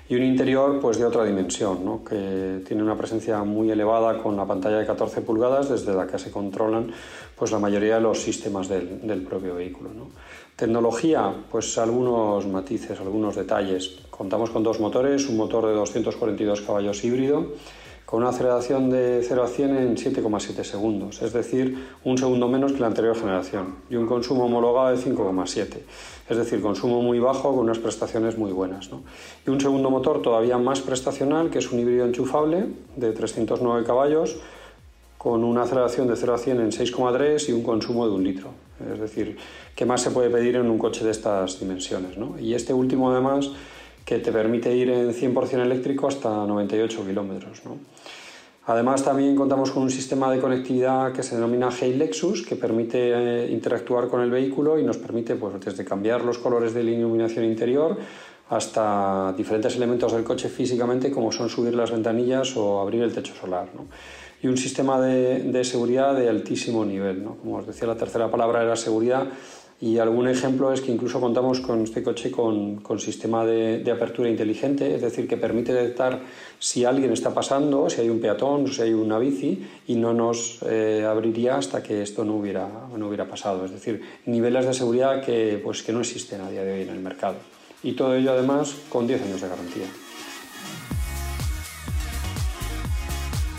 y 0.07 0.15
un 0.15 0.23
interior 0.23 0.79
pues 0.79 0.97
de 0.97 1.05
otra 1.05 1.23
dimensión, 1.23 1.83
¿no? 1.83 2.03
que 2.03 2.61
tiene 2.67 2.83
una 2.83 2.95
presencia 2.95 3.43
muy 3.43 3.71
elevada 3.71 4.21
con 4.21 4.37
la 4.37 4.45
pantalla 4.45 4.77
de 4.77 4.85
14 4.85 5.21
pulgadas 5.21 5.69
desde 5.69 5.93
la 5.93 6.05
que 6.05 6.19
se 6.19 6.31
controlan 6.31 6.91
pues 7.35 7.51
la 7.51 7.59
mayoría 7.59 7.95
de 7.95 8.01
los 8.01 8.21
sistemas 8.21 8.69
del, 8.69 9.25
propio 9.27 9.55
vehículo. 9.55 9.89
¿no? 9.93 10.09
Tecnología, 10.55 11.33
pues 11.49 11.77
algunos 11.77 12.45
matices, 12.47 12.99
algunos 12.99 13.35
detalles. 13.35 13.99
Contamos 14.09 14.51
con 14.51 14.63
dos 14.63 14.79
motores, 14.79 15.27
un 15.27 15.37
motor 15.37 15.65
de 15.65 15.73
242 15.73 16.61
caballos 16.61 17.03
híbrido 17.03 17.53
con 18.15 18.23
una 18.23 18.29
aceleración 18.29 18.89
de 18.89 19.21
0 19.27 19.43
a 19.43 19.47
100 19.49 19.75
en 19.75 19.97
7,7 19.97 20.63
segundos, 20.63 21.21
es 21.21 21.33
decir, 21.33 21.85
un 22.05 22.17
segundo 22.17 22.47
menos 22.47 22.71
que 22.71 22.79
la 22.79 22.87
anterior 22.87 23.13
generación, 23.13 23.75
y 23.89 23.97
un 23.97 24.07
consumo 24.07 24.45
homologado 24.45 24.95
de 24.95 25.03
5,7, 25.03 25.79
es 26.29 26.37
decir, 26.37 26.61
consumo 26.61 27.01
muy 27.01 27.19
bajo 27.19 27.49
con 27.53 27.65
unas 27.65 27.77
prestaciones 27.77 28.37
muy 28.37 28.53
buenas. 28.53 28.89
¿no? 28.89 29.03
Y 29.45 29.49
un 29.49 29.59
segundo 29.59 29.89
motor 29.89 30.21
todavía 30.21 30.57
más 30.57 30.79
prestacional, 30.79 31.49
que 31.49 31.59
es 31.59 31.69
un 31.73 31.79
híbrido 31.81 32.05
enchufable 32.05 32.67
de 32.95 33.11
309 33.11 33.83
caballos, 33.85 34.37
con 35.17 35.43
una 35.43 35.63
aceleración 35.63 36.07
de 36.07 36.15
0 36.15 36.35
a 36.35 36.37
100 36.37 36.61
en 36.61 36.71
6,3 36.71 37.49
y 37.49 37.51
un 37.51 37.63
consumo 37.63 38.07
de 38.07 38.13
un 38.13 38.23
litro. 38.23 38.51
Es 38.93 38.97
decir, 38.97 39.35
¿qué 39.75 39.85
más 39.85 40.01
se 40.01 40.11
puede 40.11 40.29
pedir 40.29 40.55
en 40.55 40.69
un 40.69 40.77
coche 40.77 41.03
de 41.03 41.11
estas 41.11 41.59
dimensiones? 41.59 42.17
¿no? 42.17 42.39
Y 42.39 42.53
este 42.53 42.73
último, 42.73 43.11
además, 43.11 43.51
que 44.05 44.19
te 44.19 44.31
permite 44.31 44.73
ir 44.73 44.89
en 44.89 45.11
100% 45.11 45.61
eléctrico 45.61 46.07
hasta 46.07 46.29
98 46.29 47.05
kilómetros. 47.05 47.65
¿no? 47.65 47.79
Además, 48.67 49.03
también 49.03 49.35
contamos 49.35 49.71
con 49.71 49.83
un 49.83 49.91
sistema 49.91 50.31
de 50.31 50.39
conectividad 50.39 51.11
que 51.11 51.21
se 51.21 51.35
denomina 51.35 51.69
Hey 51.71 51.95
Lexus, 51.95 52.43
que 52.43 52.55
permite 52.55 52.99
eh, 53.13 53.51
interactuar 53.51 54.07
con 54.07 54.21
el 54.21 54.31
vehículo 54.31 54.79
y 54.79 54.83
nos 54.83 54.97
permite, 54.97 55.35
pues, 55.35 55.59
desde 55.63 55.83
cambiar 55.85 56.23
los 56.23 56.37
colores 56.37 56.73
de 56.73 56.83
la 56.83 56.91
iluminación 56.91 57.45
interior 57.45 57.97
hasta 58.49 59.33
diferentes 59.35 59.75
elementos 59.75 60.13
del 60.13 60.23
coche 60.23 60.49
físicamente, 60.49 61.11
como 61.11 61.31
son 61.31 61.49
subir 61.49 61.73
las 61.73 61.91
ventanillas 61.91 62.55
o 62.57 62.79
abrir 62.79 63.01
el 63.01 63.13
techo 63.13 63.33
solar. 63.33 63.69
¿no? 63.75 63.85
Y 64.41 64.47
un 64.47 64.57
sistema 64.57 64.99
de, 65.01 65.39
de, 65.39 65.63
seguridad 65.63 66.15
de 66.15 66.29
altísimo 66.29 66.85
nivel. 66.85 67.23
¿no? 67.23 67.37
Como 67.37 67.57
os 67.57 67.67
decía, 67.67 67.87
la 67.87 67.97
tercera 67.97 68.29
palabra 68.29 68.63
era 68.63 68.75
seguridad 68.75 69.27
y 69.81 69.97
algún 69.97 70.29
ejemplo 70.29 70.71
es 70.71 70.79
que 70.79 70.91
incluso 70.91 71.19
contamos 71.19 71.59
con 71.59 71.81
este 71.81 72.01
coche 72.01 72.31
con, 72.31 72.81
sistema 72.97 73.45
de, 73.45 73.79
de, 73.79 73.91
apertura 73.91 74.29
inteligente, 74.29 74.95
es 74.95 75.01
decir, 75.01 75.27
que 75.27 75.35
permite 75.35 75.73
detectar 75.73 76.21
si 76.59 76.85
alguien 76.85 77.11
está 77.11 77.33
pasando, 77.33 77.89
si 77.89 77.99
hay 77.99 78.09
un 78.09 78.21
peatón, 78.21 78.67
si 78.71 78.81
hay 78.81 78.93
una 78.93 79.19
bici, 79.19 79.67
y 79.87 79.95
no 79.95 80.13
nos 80.13 80.59
eh, 80.65 81.05
abriría 81.05 81.57
hasta 81.57 81.83
que 81.83 82.01
esto 82.01 82.23
no 82.23 82.35
hubiera, 82.35 82.67
no 82.95 83.07
hubiera 83.07 83.27
pasado. 83.27 83.65
Es 83.65 83.71
decir, 83.71 84.01
niveles 84.25 84.65
de 84.65 84.73
seguridad 84.73 85.21
que, 85.21 85.59
pues, 85.61 85.83
que 85.83 85.91
no 85.91 85.99
existen 85.99 86.39
a 86.41 86.49
día 86.49 86.63
de 86.63 86.73
hoy 86.73 86.81
en 86.83 86.89
el 86.89 86.99
mercado. 86.99 87.35
Y 87.83 87.91
todo 87.93 88.15
ello 88.15 88.31
además 88.31 88.73
con 88.89 89.05
10 89.05 89.23
años 89.23 89.41
de 89.41 89.49
garantía. 89.49 90.04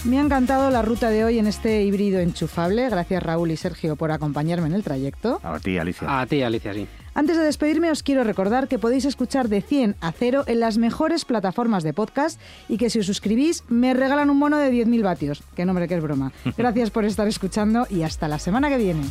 Me 0.06 0.20
ha 0.20 0.22
encantado 0.22 0.70
la 0.70 0.82
ruta 0.82 1.10
de 1.10 1.24
hoy 1.24 1.40
en 1.40 1.48
este 1.48 1.82
híbrido 1.82 2.20
enchufable. 2.20 2.88
Gracias 2.88 3.20
Raúl 3.20 3.50
y 3.50 3.56
Sergio 3.56 3.96
por 3.96 4.12
acompañarme 4.12 4.68
en 4.68 4.74
el 4.74 4.84
trayecto. 4.84 5.40
A 5.42 5.58
ti, 5.58 5.78
Alicia. 5.78 6.20
A 6.20 6.24
ti, 6.26 6.42
Alicia, 6.42 6.72
sí. 6.74 6.86
Antes 7.12 7.36
de 7.36 7.42
despedirme 7.42 7.90
os 7.90 8.04
quiero 8.04 8.22
recordar 8.22 8.68
que 8.68 8.78
podéis 8.78 9.04
escuchar 9.04 9.48
de 9.48 9.62
100 9.62 9.96
a 10.00 10.12
0 10.12 10.44
en 10.46 10.60
las 10.60 10.78
mejores 10.78 11.24
plataformas 11.24 11.82
de 11.82 11.92
podcast 11.92 12.40
y 12.68 12.76
que 12.76 12.88
si 12.88 13.00
os 13.00 13.06
suscribís 13.06 13.64
me 13.68 13.94
regalan 13.94 14.30
un 14.30 14.38
mono 14.38 14.58
de 14.58 14.70
10.000 14.70 15.02
vatios. 15.02 15.42
Que 15.56 15.64
nombre 15.64 15.88
que 15.88 15.96
es 15.96 16.02
broma. 16.02 16.30
Gracias 16.56 16.90
por 16.90 17.04
estar 17.04 17.26
escuchando 17.26 17.88
y 17.90 18.02
hasta 18.02 18.28
la 18.28 18.38
semana 18.38 18.68
que 18.68 18.76
viene. 18.76 19.02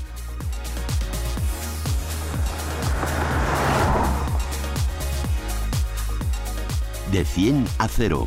De 7.11 7.25
100 7.25 7.65
a 7.79 7.87
0 7.89 8.25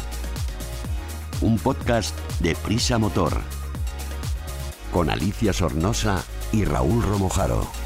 un 1.40 1.56
podcast 1.58 2.16
de 2.40 2.56
Prisa 2.56 2.98
Motor, 2.98 3.40
con 4.92 5.10
Alicia 5.10 5.52
Sornosa 5.52 6.24
y 6.52 6.64
Raúl 6.64 7.02
Romojaro. 7.02 7.77